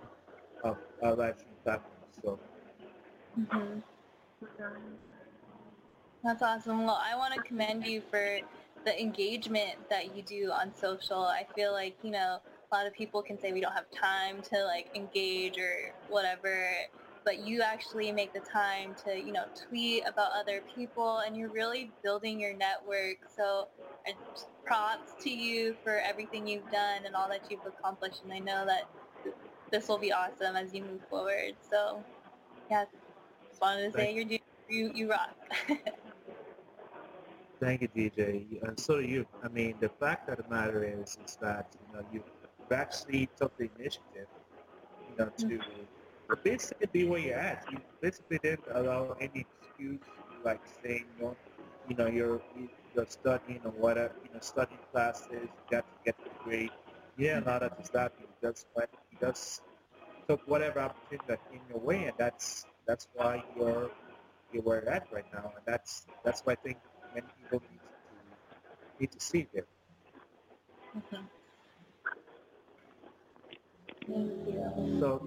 of 0.64 0.78
our 1.02 1.14
live 1.16 1.38
platforms. 1.64 2.14
So 2.22 2.40
Mhm. 3.36 3.82
That's 6.22 6.42
awesome. 6.42 6.84
Well, 6.84 7.00
I 7.02 7.16
want 7.16 7.34
to 7.34 7.40
commend 7.42 7.86
you 7.86 8.02
for 8.10 8.40
the 8.84 9.00
engagement 9.00 9.88
that 9.90 10.14
you 10.14 10.22
do 10.22 10.50
on 10.52 10.74
social. 10.74 11.22
I 11.22 11.46
feel 11.54 11.72
like, 11.72 11.96
you 12.02 12.10
know, 12.10 12.38
a 12.70 12.74
lot 12.74 12.86
of 12.86 12.92
people 12.94 13.22
can 13.22 13.38
say 13.38 13.52
we 13.52 13.60
don't 13.60 13.72
have 13.72 13.90
time 13.90 14.42
to 14.52 14.64
like 14.64 14.88
engage 14.94 15.58
or 15.58 15.94
whatever, 16.08 16.70
but 17.24 17.46
you 17.46 17.62
actually 17.62 18.12
make 18.12 18.32
the 18.32 18.40
time 18.40 18.94
to, 19.04 19.16
you 19.16 19.32
know, 19.32 19.44
tweet 19.68 20.02
about 20.06 20.30
other 20.38 20.62
people 20.74 21.18
and 21.18 21.36
you're 21.36 21.50
really 21.50 21.90
building 22.02 22.40
your 22.40 22.54
network. 22.54 23.16
So 23.34 23.68
props 24.64 25.14
to 25.22 25.30
you 25.30 25.74
for 25.82 25.98
everything 25.98 26.46
you've 26.46 26.70
done 26.70 27.06
and 27.06 27.14
all 27.14 27.28
that 27.28 27.50
you've 27.50 27.64
accomplished. 27.66 28.22
And 28.22 28.32
I 28.32 28.38
know 28.38 28.66
that 28.66 28.84
this 29.70 29.88
will 29.88 29.98
be 29.98 30.12
awesome 30.12 30.56
as 30.56 30.74
you 30.74 30.82
move 30.82 31.00
forward. 31.08 31.54
So 31.68 32.04
yeah, 32.70 32.84
just 33.48 33.60
wanted 33.60 33.90
to 33.90 33.98
say 33.98 34.14
you're 34.14 34.24
doing, 34.24 34.40
you, 34.68 34.90
you 34.94 35.10
rock. 35.10 35.34
Thank 37.60 37.82
you, 37.82 37.88
DJ. 37.88 38.62
And 38.62 38.78
so 38.78 39.00
do 39.00 39.06
you. 39.06 39.26
I 39.42 39.48
mean, 39.48 39.74
the 39.80 39.88
fact 39.88 40.28
of 40.28 40.36
the 40.36 40.44
matter 40.48 40.84
is, 40.84 41.18
is 41.26 41.36
that 41.40 41.74
you 41.74 41.92
know 41.92 42.04
you've 42.12 42.22
actually 42.70 43.28
took 43.36 43.56
the 43.56 43.68
initiative, 43.78 44.28
you 45.10 45.16
know, 45.18 45.30
to 45.38 45.46
mm-hmm. 45.46 45.82
Basically 46.36 46.86
be 46.92 47.04
where 47.04 47.18
you're 47.20 47.36
at. 47.38 47.64
You 47.70 47.78
basically 48.00 48.38
didn't 48.42 48.64
allow 48.74 49.16
any 49.20 49.46
excuse 49.46 50.00
like 50.44 50.60
saying, 50.82 51.06
you 51.18 51.24
know, 51.24 51.36
you 51.88 51.96
know, 51.96 52.06
you're 52.06 52.40
you're 52.94 53.06
studying 53.06 53.60
or 53.64 53.72
whatever, 53.72 54.14
you 54.24 54.30
know, 54.32 54.40
studying 54.40 54.80
classes, 54.92 55.48
you 55.48 55.64
got 55.70 55.84
to 55.84 55.94
get 56.04 56.16
the 56.24 56.30
grade. 56.44 56.70
You 57.16 57.26
didn't 57.26 57.44
allow 57.44 57.58
that 57.60 57.76
to 57.78 57.84
stop 57.84 58.12
you. 58.18 58.26
You 58.26 58.48
just 58.48 58.66
went, 58.74 58.90
you 59.10 59.18
just 59.20 59.62
took 60.28 60.40
whatever 60.46 60.80
opportunity 60.80 61.24
that 61.28 61.40
came 61.50 61.60
your 61.68 61.78
way, 61.80 62.04
and 62.04 62.14
that's 62.18 62.66
that's 62.86 63.08
why 63.14 63.42
you're 63.56 63.90
you're 64.52 64.62
where 64.62 64.82
you're 64.82 64.92
at 64.92 65.06
right 65.12 65.26
now, 65.32 65.52
and 65.56 65.64
that's 65.66 66.06
that's 66.24 66.40
why 66.42 66.52
I 66.52 66.56
think 66.56 66.78
many 67.14 67.26
people 67.40 67.62
need 67.70 67.80
to 67.80 69.00
need 69.00 69.10
to 69.12 69.20
see 69.20 69.48
it. 69.52 69.66
Mhm. 70.94 71.28
Thank 74.06 74.32
you. 74.46 74.98
So, 75.00 75.22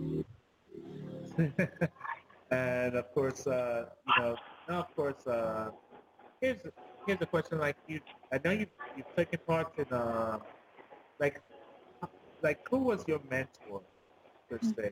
and 2.51 2.95
of 2.95 3.13
course, 3.13 3.47
uh, 3.47 3.85
you 4.07 4.23
know, 4.23 4.35
now 4.69 4.79
of 4.81 4.95
course, 4.95 5.25
uh, 5.27 5.71
here's 6.41 6.61
here's 7.05 7.21
a 7.21 7.25
question 7.25 7.59
like 7.59 7.77
you. 7.87 7.99
I 8.31 8.39
know 8.43 8.51
you 8.51 8.67
you've 8.95 9.15
taken 9.15 9.39
part 9.47 9.71
in 9.77 9.85
uh, 9.91 10.39
like 11.19 11.41
like 12.41 12.59
who 12.69 12.79
was 12.79 13.03
your 13.07 13.19
mentor 13.29 13.81
per 14.49 14.59
se? 14.61 14.91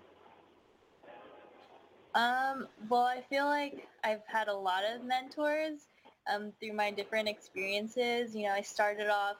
Um, 2.15 2.67
well, 2.89 3.03
I 3.03 3.21
feel 3.29 3.45
like 3.45 3.87
I've 4.03 4.25
had 4.27 4.47
a 4.47 4.53
lot 4.53 4.83
of 4.83 5.03
mentors 5.03 5.87
um, 6.31 6.51
through 6.59 6.73
my 6.73 6.91
different 6.91 7.27
experiences. 7.27 8.35
You 8.35 8.47
know, 8.47 8.53
I 8.53 8.61
started 8.61 9.09
off 9.09 9.37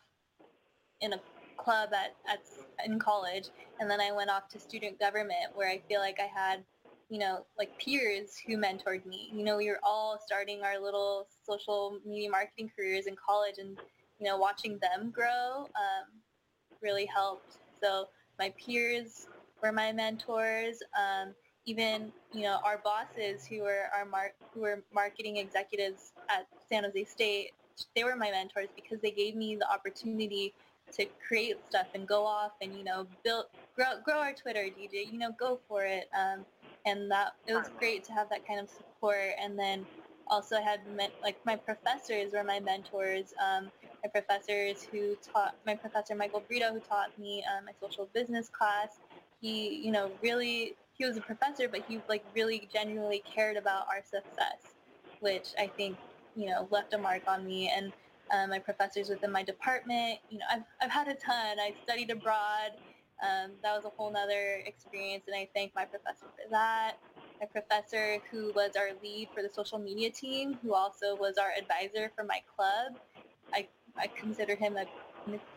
in 1.01 1.13
a 1.13 1.19
club 1.57 1.89
at, 1.93 2.15
at 2.29 2.39
in 2.85 2.99
college, 2.99 3.49
and 3.79 3.89
then 3.89 3.99
I 3.99 4.12
went 4.12 4.29
off 4.29 4.47
to 4.49 4.59
student 4.59 4.99
government, 4.99 5.55
where 5.55 5.69
I 5.69 5.81
feel 5.89 5.99
like 5.99 6.19
I 6.19 6.29
had, 6.33 6.63
you 7.10 7.19
know, 7.19 7.45
like 7.58 7.78
peers 7.80 8.38
who 8.45 8.58
mentored 8.58 9.06
me. 9.06 9.30
You 9.34 9.43
know, 9.43 9.58
we 9.58 9.67
were 9.67 9.80
all 9.84 10.19
starting 10.24 10.62
our 10.62 10.80
little 10.80 11.28
social 11.45 12.00
media 12.06 12.30
marketing 12.30 12.72
careers 12.76 13.08
in 13.08 13.15
college, 13.15 13.56
and 13.58 13.78
you 14.19 14.28
know, 14.28 14.38
watching 14.38 14.80
them 14.80 15.12
grow 15.12 15.63
um, 15.63 16.08
really 16.82 17.06
helped. 17.06 17.58
So 17.82 18.06
my 18.38 18.54
peers 18.63 19.28
were 19.62 19.72
my 19.72 19.91
mentors. 19.91 20.80
Um, 20.98 21.34
even 21.65 22.12
you 22.34 22.41
know 22.43 22.60
our 22.63 22.80
bosses 22.84 23.45
who 23.45 23.62
were 23.62 23.86
our 23.95 24.06
mar- 24.06 24.34
who 24.54 24.62
were 24.62 24.84
marketing 24.93 25.38
executives 25.38 26.13
at 26.30 26.48
San 26.69 26.84
Jose 26.84 27.04
State, 27.06 27.52
they 27.95 28.04
were 28.04 28.15
my 28.15 28.32
mentors 28.32 28.69
because 28.76 29.00
they 29.02 29.12
gave 29.12 29.36
me 29.36 29.56
the 29.56 29.69
opportunity 29.72 30.54
to 30.93 31.06
create 31.28 31.58
stuff 31.69 31.88
and 31.93 32.08
go 32.08 32.26
off 32.26 32.54
and 32.62 32.76
you 32.76 32.84
know 32.84 33.06
build 33.24 33.45
grow 33.76 34.00
grow 34.04 34.17
our 34.19 34.34
Twitter 34.34 34.63
DJ 34.63 35.12
you 35.12 35.19
know 35.19 35.32
go 35.39 35.60
for 35.67 35.84
it 35.86 36.10
um, 36.17 36.45
and 36.86 37.12
that 37.12 37.34
it 37.48 37.54
was 37.54 37.70
great 37.80 38.04
to 38.06 38.13
have 38.13 38.30
that 38.30 38.46
kind 38.48 38.60
of 38.60 38.70
support. 38.70 39.32
And 39.39 39.58
then 39.60 39.88
also 40.28 40.58
I 40.58 40.62
had 40.62 40.88
men- 40.88 41.12
like 41.24 41.39
my 41.46 41.58
professors 41.58 42.34
were 42.34 42.44
my 42.44 42.60
mentors. 42.60 43.34
Um, 43.44 43.72
my 44.04 44.10
professors 44.10 44.84
who 44.92 45.18
taught 45.18 45.56
my 45.65 45.76
professor 45.76 46.15
Michael 46.15 46.42
Brito 46.42 46.72
who 46.74 46.82
taught 46.82 47.18
me 47.18 47.44
um, 47.52 47.65
my 47.65 47.74
social 47.74 48.08
business 48.13 48.50
class. 48.50 49.02
He 49.42 49.76
you 49.86 49.92
know 49.92 50.18
really 50.22 50.78
he 50.94 51.06
was 51.06 51.18
a 51.18 51.22
professor 51.22 51.70
but 51.70 51.82
he 51.88 52.04
like 52.10 52.26
really 52.36 52.70
genuinely 52.72 53.24
cared 53.34 53.58
about 53.58 53.88
our 53.89 54.04
success 54.04 54.76
which 55.20 55.50
I 55.60 55.68
think 55.78 56.00
you 56.36 56.48
know 56.50 56.68
left 56.72 56.94
a 56.94 56.98
mark 56.98 57.24
on 57.28 57.46
me. 57.46 57.70
And 57.70 57.94
um, 58.34 58.52
my 58.52 58.60
professors 58.60 59.10
within 59.10 59.32
my 59.32 59.44
department 59.44 60.20
you 60.30 60.39
know 60.39 60.46
I've, 60.52 60.63
I've 60.82 60.92
had 60.92 61.08
a 61.10 61.15
ton. 61.15 61.60
I 61.60 61.76
studied 61.84 62.12
abroad 62.12 62.72
um, 63.23 63.53
that 63.63 63.75
was 63.75 63.86
a 63.86 63.89
whole 63.97 64.12
nother 64.12 64.63
experience 64.65 65.25
and 65.27 65.36
I 65.36 65.49
thank 65.55 65.75
my 65.75 65.86
professor 65.86 66.27
for 66.36 66.49
that. 66.51 66.97
My 67.41 67.47
professor 67.47 68.21
who 68.32 68.53
was 68.55 68.71
our 68.77 68.91
lead 69.03 69.29
for 69.34 69.43
the 69.43 69.49
social 69.49 69.79
media 69.79 70.12
team 70.12 70.60
who 70.63 70.73
also 70.73 71.15
was 71.17 71.38
our 71.38 71.51
advisor 71.58 72.12
for 72.15 72.23
my 72.25 72.41
club. 72.55 72.93
I, 73.53 73.69
I 73.97 74.10
consider 74.15 74.55
him 74.55 74.77
a 74.77 74.86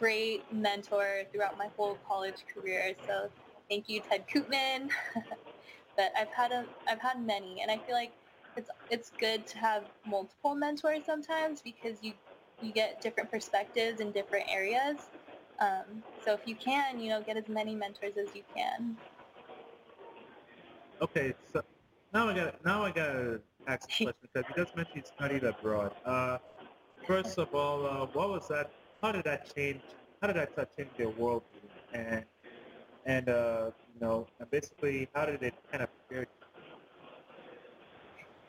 great 0.01 0.47
mentor 0.53 1.25
throughout 1.33 1.59
my 1.59 1.69
whole 1.77 2.01
college 2.07 2.45
career 2.55 2.95
so 3.07 3.31
thank 3.71 3.89
you 3.89 4.03
Ted 4.03 4.27
Coopman. 4.35 4.91
But 5.97 6.13
I've 6.19 6.33
had 6.37 6.53
a 6.53 6.67
I've 6.89 7.03
had 7.03 7.21
many 7.21 7.61
and 7.63 7.71
I 7.71 7.79
feel 7.79 7.95
like 7.95 8.15
it's 8.57 8.71
it's 8.91 9.13
good 9.19 9.47
to 9.49 9.59
have 9.59 9.85
multiple 10.07 10.55
mentors 10.55 11.05
sometimes 11.07 11.63
because 11.63 12.03
you 12.03 12.15
you 12.61 12.73
get 12.73 13.01
different 13.03 13.31
perspectives 13.31 14.01
in 14.01 14.13
different 14.13 14.47
areas 14.51 15.11
um, 15.59 16.05
so 16.21 16.35
if 16.35 16.47
you 16.47 16.57
can 16.57 16.99
you 17.01 17.09
know 17.11 17.23
get 17.23 17.37
as 17.37 17.49
many 17.49 17.75
mentors 17.75 18.17
as 18.17 18.35
you 18.35 18.45
can 18.55 18.99
Okay, 21.01 21.35
so 21.43 21.63
now 22.13 22.29
I 22.29 22.35
got 22.35 22.65
now 22.65 22.83
I 22.85 22.93
got 22.93 23.13
to 23.13 23.43
ask 23.67 23.91
a 23.91 23.95
question 24.03 24.29
because 24.33 24.49
you 24.49 24.55
just 24.55 24.75
mentioned 24.77 24.97
you 24.97 25.05
studied 25.05 25.45
abroad. 25.45 25.95
Uh, 26.05 26.39
first 27.07 27.39
of 27.39 27.55
all, 27.55 27.87
uh, 27.87 28.07
what 28.07 28.31
was 28.31 28.49
that 28.49 28.75
how 29.03 29.13
did 29.13 29.25
that 29.25 29.47
change? 29.55 29.85
How 30.23 30.29
did 30.33 30.37
that 30.37 30.77
change 30.77 30.99
your 30.99 31.13
worldview? 31.13 31.71
And 31.93 32.27
and 33.05 33.29
uh, 33.29 33.73
you 33.93 34.01
know, 34.01 34.31
and 34.41 34.51
basically, 34.51 35.11
how 35.15 35.27
did 35.27 35.43
it 35.43 35.57
kind 35.71 35.83
of 35.85 35.91
prepare 36.09 36.23
you? 36.23 36.29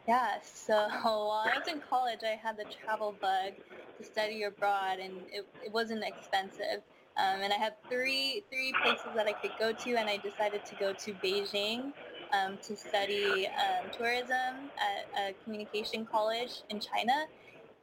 Yeah, 0.07 0.41
so 0.41 0.87
while 1.03 1.31
I 1.31 1.57
was 1.57 1.67
in 1.67 1.81
college, 1.81 2.23
I 2.23 2.35
had 2.35 2.57
the 2.57 2.65
travel 2.65 3.13
bug 3.13 3.55
to 3.97 4.03
study 4.03 4.43
abroad, 4.43 4.99
and 4.99 5.27
it, 5.29 5.47
it 5.61 5.71
wasn't 5.71 6.03
expensive. 6.03 6.83
Um, 7.17 7.41
and 7.41 7.53
I 7.53 7.57
had 7.57 7.75
three 7.89 8.45
three 8.51 8.73
places 8.73 9.13
that 9.15 9.27
I 9.27 9.33
could 9.33 9.57
go 9.57 9.73
to, 9.73 9.95
and 9.95 10.09
I 10.09 10.17
decided 10.17 10.65
to 10.65 10.75
go 10.75 10.93
to 10.93 11.15
Beijing 11.15 11.93
um, 12.33 12.57
to 12.63 12.75
study 12.75 13.47
um, 13.47 13.89
tourism 13.91 14.71
at 14.79 15.07
a 15.19 15.33
communication 15.43 16.05
college 16.05 16.63
in 16.69 16.79
China. 16.79 17.27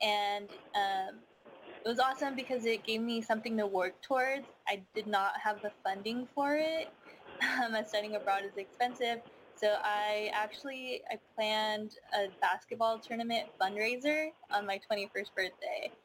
And 0.03 0.51
um, 0.75 1.25
it 1.85 1.89
was 1.89 1.99
awesome 1.99 2.35
because 2.37 2.65
it 2.67 2.85
gave 2.85 3.01
me 3.01 3.23
something 3.23 3.57
to 3.59 3.67
work 3.67 4.03
towards. 4.03 4.49
I 4.69 4.87
did 4.95 5.07
not 5.07 5.41
have 5.41 5.63
the 5.63 5.73
funding 5.85 6.29
for 6.35 6.57
it. 6.57 6.89
Um, 7.43 7.75
studying 7.87 8.17
abroad 8.17 8.45
is 8.45 8.57
expensive. 8.57 9.21
So 9.55 9.77
I 9.83 10.31
actually 10.35 11.03
I 11.11 11.19
planned 11.35 11.93
a 12.15 12.29
basketball 12.41 13.01
tournament 13.01 13.51
fundraiser 13.61 14.31
on 14.53 14.67
my 14.67 14.79
21st 14.91 15.35
birthday. 15.35 15.95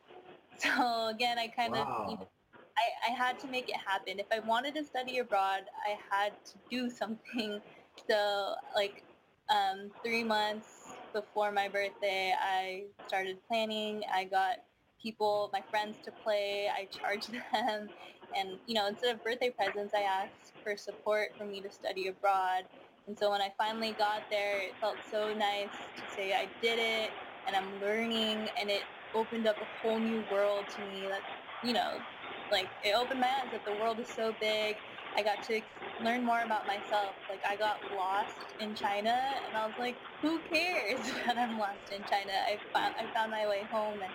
So 0.57 1.07
again, 1.07 1.37
I 1.39 1.47
kind 1.49 1.75
wow. 1.75 1.75
of 1.75 2.29
I, 2.77 3.11
I 3.11 3.15
had 3.15 3.39
to 3.39 3.47
make 3.47 3.69
it 3.69 3.77
happen. 3.85 4.19
If 4.19 4.27
I 4.31 4.39
wanted 4.39 4.75
to 4.75 4.83
study 4.83 5.19
abroad, 5.19 5.63
I 5.85 5.95
had 6.11 6.33
to 6.51 6.59
do 6.69 6.89
something. 7.01 7.61
So 8.09 8.55
like 8.75 9.03
um, 9.49 9.91
three 10.03 10.23
months 10.23 10.97
before 11.13 11.51
my 11.51 11.69
birthday, 11.69 12.33
I 12.39 12.85
started 13.07 13.37
planning. 13.47 14.03
I 14.13 14.25
got 14.25 14.57
people, 15.01 15.49
my 15.53 15.63
friends 15.69 15.99
to 16.05 16.11
play. 16.23 16.69
I 16.73 16.87
charged 16.91 17.31
them. 17.53 17.89
And, 18.35 18.59
you 18.65 18.75
know, 18.75 18.87
instead 18.87 19.15
of 19.15 19.23
birthday 19.23 19.49
presents, 19.49 19.93
I 19.95 20.01
asked 20.01 20.53
for 20.63 20.75
support 20.75 21.29
for 21.37 21.45
me 21.45 21.61
to 21.61 21.71
study 21.71 22.07
abroad. 22.07 22.63
And 23.07 23.17
so 23.17 23.31
when 23.31 23.41
I 23.41 23.53
finally 23.57 23.93
got 23.93 24.23
there, 24.29 24.59
it 24.61 24.77
felt 24.81 25.05
so 25.05 25.31
nice 25.31 25.89
to 25.99 26.07
say 26.07 26.33
I 26.33 26.51
did 26.61 26.79
it 26.79 27.11
and 27.47 27.55
I'm 27.55 27.79
learning 27.79 28.49
and 28.59 28.69
it 28.69 28.85
opened 29.13 29.47
up 29.47 29.61
a 29.61 29.65
whole 29.65 29.99
new 29.99 30.21
world 30.21 30.69
to 30.71 30.81
me 30.81 31.07
that, 31.09 31.23
you 31.61 31.73
know, 31.73 32.05
like 32.51 32.71
it 32.83 32.95
opened 32.95 33.21
my 33.21 33.27
eyes 33.43 33.51
that 33.51 33.65
the 33.65 33.73
world 33.73 33.99
is 33.99 34.13
so 34.13 34.33
big. 34.39 34.77
I 35.17 35.23
got 35.23 35.43
to 35.43 35.61
learn 35.99 36.25
more 36.25 36.41
about 36.43 36.67
myself. 36.67 37.17
Like 37.29 37.41
I 37.49 37.55
got 37.57 37.81
lost 37.89 38.53
in 38.59 38.75
China 38.75 39.15
and 39.47 39.57
I 39.57 39.65
was 39.65 39.75
like, 39.77 39.99
who 40.21 40.41
cares 40.43 41.11
that 41.25 41.37
I'm 41.37 41.57
lost 41.57 41.91
in 41.91 42.05
China? 42.05 42.33
I 42.47 42.61
found, 42.73 42.95
I 42.99 43.07
found 43.15 43.31
my 43.31 43.47
way 43.47 43.67
home 43.71 44.01
and 44.03 44.13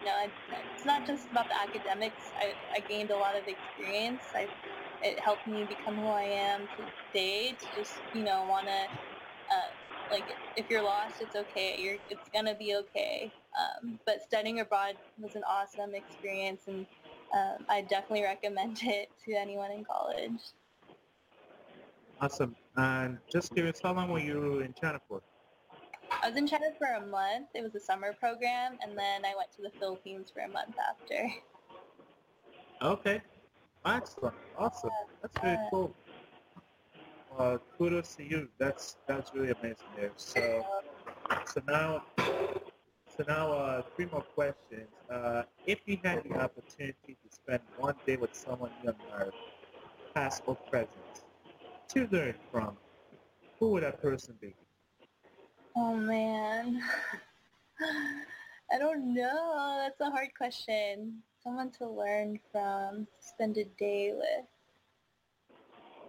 you 0.00 0.06
know, 0.06 0.14
it's 0.52 0.84
not 0.84 1.06
just 1.06 1.30
about 1.30 1.48
the 1.48 1.56
academics. 1.62 2.32
I, 2.40 2.54
I 2.74 2.80
gained 2.80 3.10
a 3.10 3.16
lot 3.18 3.36
of 3.36 3.44
experience. 3.46 4.30
I, 4.34 4.50
it 5.02 5.20
helped 5.22 5.46
me 5.46 5.66
become 5.68 5.96
who 5.96 6.10
I 6.10 6.24
am 6.24 6.68
today 6.76 7.56
to 7.60 7.66
just, 7.74 8.02
you 8.12 8.24
know, 8.24 8.44
want 8.44 8.66
to, 8.68 8.86
uh, 9.54 9.70
like, 10.10 10.28
if 10.56 10.68
you're 10.70 10.82
lost, 10.82 11.16
it's 11.20 11.36
okay. 11.36 11.76
You're, 11.78 11.98
it's 12.08 12.28
to 12.32 12.54
be 12.58 12.76
okay. 12.76 13.34
Um, 13.58 13.98
but 14.06 14.22
studying 14.22 14.60
abroad 14.60 14.96
was 15.18 15.34
an 15.36 15.42
awesome 15.48 15.94
experience, 15.94 16.64
and 16.68 16.86
um, 17.32 17.66
I 17.68 17.82
definitely 17.82 18.22
recommend 18.22 18.80
it 18.82 19.10
to 19.26 19.32
anyone 19.32 19.70
in 19.70 19.84
college. 19.84 20.40
Awesome. 22.20 22.54
And 22.76 23.18
just 23.30 23.54
curious, 23.54 23.80
how 23.82 23.94
long 23.94 24.10
were 24.10 24.20
you 24.20 24.60
in 24.60 24.74
China 24.74 25.00
for? 25.08 25.22
I 26.22 26.28
was 26.28 26.36
in 26.36 26.46
China 26.46 26.66
for 26.78 26.86
a 26.86 27.06
month. 27.06 27.48
It 27.54 27.62
was 27.62 27.74
a 27.74 27.80
summer 27.80 28.12
program, 28.12 28.78
and 28.82 28.98
then 28.98 29.24
I 29.24 29.34
went 29.36 29.50
to 29.56 29.62
the 29.62 29.70
Philippines 29.78 30.30
for 30.32 30.40
a 30.40 30.48
month 30.48 30.74
after. 30.78 31.30
Okay. 32.82 33.22
Excellent. 33.86 34.34
Awesome. 34.58 34.90
That's 35.22 35.38
very 35.40 35.58
cool. 35.70 35.94
Uh, 37.38 37.58
kudos 37.78 38.16
to 38.16 38.24
you. 38.24 38.48
That's 38.58 38.98
that's 39.06 39.34
really 39.34 39.52
amazing 39.52 39.86
there. 39.96 40.12
So 40.16 40.66
so 41.46 41.62
now 41.66 42.02
so 43.20 43.24
now 43.28 43.52
uh, 43.52 43.82
three 43.94 44.06
more 44.06 44.24
questions. 44.34 44.88
Uh, 45.10 45.42
if 45.66 45.80
you 45.84 45.98
had 46.02 46.24
the 46.24 46.34
opportunity 46.40 47.18
to 47.22 47.28
spend 47.28 47.60
one 47.76 47.94
day 48.06 48.16
with 48.16 48.34
someone 48.34 48.70
you 48.82 48.88
admire, 48.88 49.34
past 50.14 50.42
or 50.46 50.56
present, 50.70 51.24
to 51.88 52.08
learn 52.10 52.34
from, 52.50 52.78
who 53.58 53.72
would 53.72 53.82
that 53.82 54.00
person 54.00 54.34
be? 54.40 54.54
Oh 55.76 55.94
man. 55.94 56.80
I 58.72 58.78
don't 58.78 59.12
know. 59.12 59.76
That's 59.82 60.00
a 60.00 60.10
hard 60.10 60.28
question. 60.36 61.18
Someone 61.42 61.70
to 61.72 61.88
learn 61.88 62.38
from, 62.50 63.06
spend 63.18 63.58
a 63.58 63.64
day 63.64 64.12
with. 64.14 64.46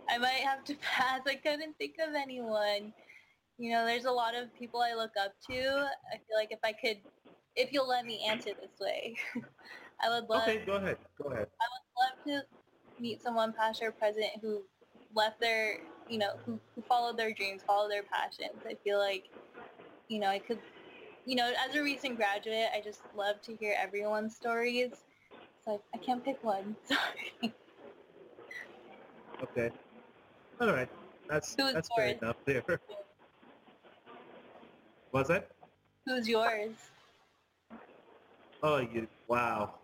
I 0.10 0.17
might 0.17 0.43
have 0.43 0.63
to 0.65 0.76
pass. 0.76 1.21
I 1.28 1.36
couldn't 1.36 1.78
think 1.78 1.95
of 2.06 2.15
anyone. 2.15 2.93
You 3.62 3.69
know, 3.69 3.86
there's 3.86 4.06
a 4.06 4.12
lot 4.12 4.34
of 4.34 4.52
people 4.58 4.82
I 4.82 4.95
look 4.95 5.12
up 5.24 5.34
to. 5.52 5.54
I 5.54 6.17
feel 6.17 6.36
like 6.36 6.52
if 6.52 6.58
I 6.63 6.74
could, 6.74 6.97
if 7.56 7.71
you'll 7.71 7.88
let 7.88 8.08
me 8.08 8.26
answer 8.28 8.50
this 8.60 8.71
way, 8.80 9.15
I 10.04 10.10
would 10.10 10.28
love. 10.28 10.50
Okay, 10.50 10.65
go 10.65 10.78
ahead. 10.78 10.97
Go 11.21 11.30
ahead. 11.30 11.45
I 11.62 11.65
would 11.69 12.34
love 12.34 12.41
to 12.41 12.47
meet 13.00 13.21
someone 13.21 13.54
past 13.54 13.84
or 13.84 13.91
present 13.91 14.30
who 14.41 14.63
left 15.13 15.39
their, 15.39 15.78
you 16.10 16.17
know, 16.17 16.32
who, 16.43 16.60
who 16.74 16.82
followed 16.89 17.19
their 17.19 17.34
dreams, 17.34 17.62
followed 17.67 17.91
their 17.91 18.02
passions. 18.02 18.63
I 18.67 18.74
feel 18.84 18.97
like, 18.97 19.30
you 20.08 20.17
know, 20.17 20.30
I 20.30 20.39
could, 20.39 20.60
you 21.28 21.36
know, 21.36 21.54
as 21.69 21.76
a 21.76 21.84
recent 21.84 22.17
graduate, 22.17 22.69
I 22.76 22.82
just 22.82 23.02
love 23.15 23.43
to 23.43 23.56
hear 23.58 23.76
everyone's 23.80 24.36
stories. 24.36 25.04
So 25.63 25.84
I 25.93 26.00
can't 26.00 26.26
pick 26.26 26.43
one. 26.43 26.76
Sorry. 26.86 27.54
Okay. 29.43 29.69
All 30.60 30.74
right. 30.74 30.89
That's 31.30 31.54
that's 31.54 31.89
fair 31.95 32.17
enough 32.19 32.38
there. 32.47 32.63
Was 35.12 35.28
that? 35.28 35.50
Who's 36.06 36.28
yours? 36.28 36.71
Oh, 38.63 38.78
you. 38.78 39.08
Wow. 39.28 39.76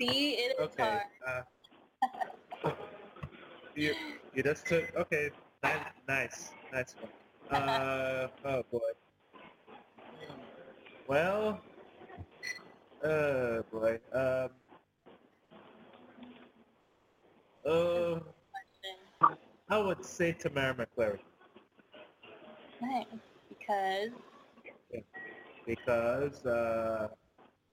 See, 0.00 0.34
it 0.34 0.58
is 0.58 0.60
Okay. 0.60 0.82
hard. 0.82 1.44
Uh, 2.64 2.70
you 3.74 3.94
you 4.34 4.42
just 4.42 4.66
took. 4.66 4.94
Okay. 4.96 5.30
Nice. 5.62 5.82
Nice. 6.08 6.52
Nice 6.72 6.94
one. 7.00 7.10
Uh. 7.50 8.28
Oh 8.44 8.62
boy. 8.70 8.90
Well. 11.06 11.60
Oh 13.02 13.62
boy. 13.72 13.98
Um. 14.12 14.50
Uh, 17.66 18.20
I 19.70 19.78
would 19.78 20.04
say 20.04 20.32
Tamara 20.32 20.74
McClary 20.74 21.18
Nice. 22.82 23.06
Because 23.48 24.10
because, 25.66 26.44
uh, 26.46 27.08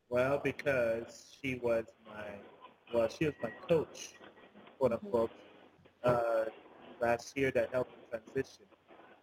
well, 0.10 0.40
because 0.44 1.38
she 1.42 1.56
was 1.56 1.86
my, 2.06 2.42
well, 2.92 3.08
she 3.10 3.26
was 3.26 3.36
my 3.42 3.52
coach, 3.68 4.16
quote 4.80 4.94
unquote, 4.94 5.32
uh, 6.04 6.46
last 7.02 7.36
year 7.38 7.52
that 7.52 7.70
helped 7.72 7.96
me 7.96 8.02
transition 8.10 8.66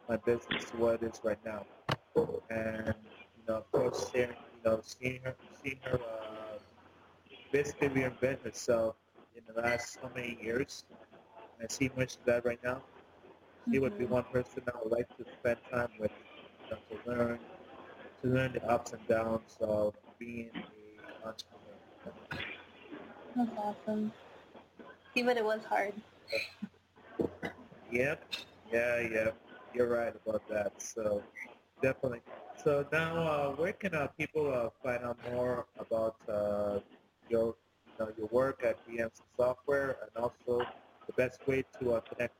my 0.09 0.17
business 0.17 0.65
to 0.71 0.77
what 0.77 1.03
it 1.03 1.03
is 1.03 1.21
right 1.25 1.39
now. 1.45 1.67
And, 2.51 2.95
you 3.37 3.43
know, 3.49 3.57
of 3.57 3.71
course, 3.73 4.11
sharing, 4.13 4.37
you 4.55 4.61
know, 4.65 4.81
seeing 4.83 5.21
her, 5.25 5.37
seeing 5.63 5.79
her, 5.85 6.01
uh, 6.01 6.59
basically 7.53 7.89
reinvent 7.89 8.43
herself 8.45 8.97
in 9.35 9.43
the 9.47 9.61
last 9.61 9.99
so 10.01 10.11
many 10.15 10.39
years, 10.43 10.85
and 11.59 11.71
seeing 11.71 11.91
where 11.95 12.09
she's 12.09 12.27
at 12.29 12.45
right 12.45 12.61
now, 12.63 12.83
she 13.71 13.79
would 13.79 13.97
be 13.97 14.07
one 14.07 14.25
person 14.33 14.63
I 14.69 14.79
would 14.83 14.93
like 14.93 15.09
to 15.19 15.25
spend 15.41 15.59
time 15.73 15.89
with, 15.99 16.13
you 16.61 16.69
know, 16.71 16.79
to 16.91 17.11
learn, 17.11 17.41
to 18.23 18.29
learn 18.29 18.53
the 18.53 18.65
ups 18.69 18.93
and 18.93 19.07
downs 19.09 19.57
of 19.61 19.95
being 20.19 20.51
an 20.55 20.65
entrepreneur. 21.25 21.79
that's 23.37 23.51
awesome. 23.57 24.13
See, 25.15 25.23
but 25.23 25.37
it 25.37 25.45
was 25.45 25.61
hard. 25.65 25.95
Yep, 27.91 28.25
yeah, 28.73 29.01
yeah, 29.01 29.31
you're 29.73 29.89
right 29.89 30.14
about 30.27 30.43
that. 30.49 30.73
So 30.79 31.23
definitely. 31.83 32.21
So 32.64 32.85
now, 32.93 33.16
uh, 33.16 33.51
where 33.53 33.73
can 33.73 33.95
uh, 33.95 34.09
people 34.19 34.53
uh, 34.53 34.71
find 34.83 35.05
out 35.05 35.19
more 35.31 35.66
about 35.79 36.16
uh, 36.29 36.81
your, 37.29 37.55
you 37.87 37.93
know, 37.99 38.12
your 38.19 38.29
work 38.33 38.64
at 38.64 38.77
BMC 38.87 39.21
Software, 39.37 39.97
and 40.03 40.25
also 40.25 40.66
the 41.07 41.12
best 41.16 41.47
way 41.47 41.64
to 41.81 41.95
uh, 41.95 42.01
connect? 42.01 42.35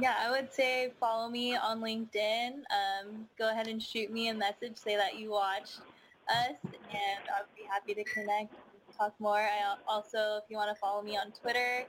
Yeah, 0.00 0.14
I 0.16 0.30
would 0.30 0.52
say 0.52 0.92
follow 1.00 1.28
me 1.28 1.56
on 1.56 1.80
LinkedIn. 1.80 2.50
Um, 2.70 3.26
go 3.36 3.50
ahead 3.50 3.66
and 3.66 3.82
shoot 3.82 4.12
me 4.12 4.28
a 4.28 4.34
message, 4.34 4.76
say 4.78 4.94
that 4.96 5.16
you 5.16 5.30
watched 5.30 5.80
us, 6.30 6.56
and 6.72 7.24
I'll 7.36 7.48
be 7.56 7.64
happy 7.68 7.94
to 7.94 8.04
connect 8.04 8.52
and 8.72 8.80
talk 8.96 9.14
more. 9.18 9.38
I 9.38 9.74
also, 9.88 10.36
if 10.36 10.44
you 10.48 10.56
want 10.56 10.70
to 10.70 10.78
follow 10.78 11.02
me 11.02 11.16
on 11.16 11.32
Twitter, 11.32 11.84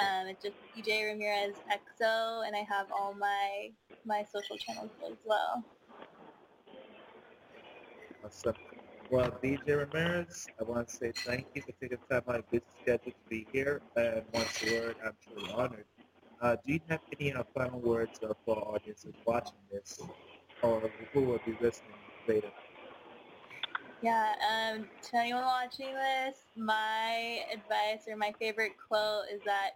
um, 0.00 0.26
it's 0.26 0.42
just 0.42 0.56
DJ 0.76 1.06
Ramirez 1.06 1.54
XO, 1.70 2.44
and 2.44 2.56
I 2.56 2.66
have 2.68 2.88
all 2.90 3.14
my 3.14 3.70
my 4.04 4.24
social 4.24 4.56
channels 4.58 4.90
as 5.08 5.16
well. 5.24 5.64
Awesome. 8.24 8.54
Well, 9.10 9.30
DJ 9.42 9.78
Ramirez, 9.78 10.48
I 10.60 10.64
want 10.64 10.88
to 10.88 10.96
say 10.96 11.12
thank 11.14 11.46
you 11.54 11.62
for 11.62 11.72
taking 11.80 11.98
time 12.10 12.22
out 12.28 12.36
of 12.40 12.50
busy 12.50 12.64
schedule 12.82 13.12
to 13.12 13.28
be 13.28 13.46
here. 13.52 13.80
And 13.96 14.24
once 14.32 14.62
word, 14.64 14.96
I'm 15.04 15.12
truly 15.22 15.52
honored. 15.52 15.86
Uh, 16.40 16.56
do 16.66 16.72
you 16.74 16.80
have 16.88 17.00
any 17.18 17.32
uh, 17.32 17.42
final 17.54 17.80
words 17.80 18.20
uh, 18.22 18.32
for 18.44 18.56
our 18.58 18.74
audiences 18.74 19.14
watching 19.26 19.58
this 19.70 19.98
or 20.62 20.92
who 21.12 21.22
will 21.22 21.40
be 21.44 21.56
listening 21.60 21.96
later? 22.26 22.52
Yeah, 24.02 24.34
um, 24.52 24.86
to 25.10 25.16
anyone 25.16 25.44
watching 25.44 25.94
this, 25.94 26.36
my 26.56 27.40
advice 27.52 28.06
or 28.08 28.16
my 28.16 28.34
favorite 28.38 28.74
quote 28.88 29.24
is 29.32 29.42
that 29.44 29.70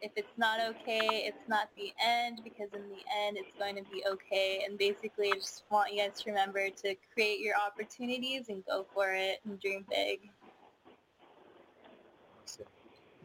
if 0.00 0.12
it's 0.16 0.36
not 0.38 0.60
okay, 0.60 1.24
it's 1.26 1.48
not 1.48 1.68
the 1.76 1.92
end 2.02 2.40
because 2.44 2.72
in 2.74 2.88
the 2.88 3.02
end 3.26 3.36
it's 3.36 3.54
going 3.58 3.76
to 3.76 3.82
be 3.82 4.04
okay. 4.10 4.64
And 4.66 4.78
basically 4.78 5.32
I 5.32 5.34
just 5.34 5.64
want 5.70 5.92
you 5.92 6.02
guys 6.02 6.20
to 6.22 6.30
remember 6.30 6.68
to 6.70 6.94
create 7.12 7.40
your 7.40 7.54
opportunities 7.56 8.48
and 8.48 8.64
go 8.66 8.86
for 8.94 9.12
it 9.14 9.40
and 9.44 9.60
dream 9.60 9.84
big. 9.90 10.20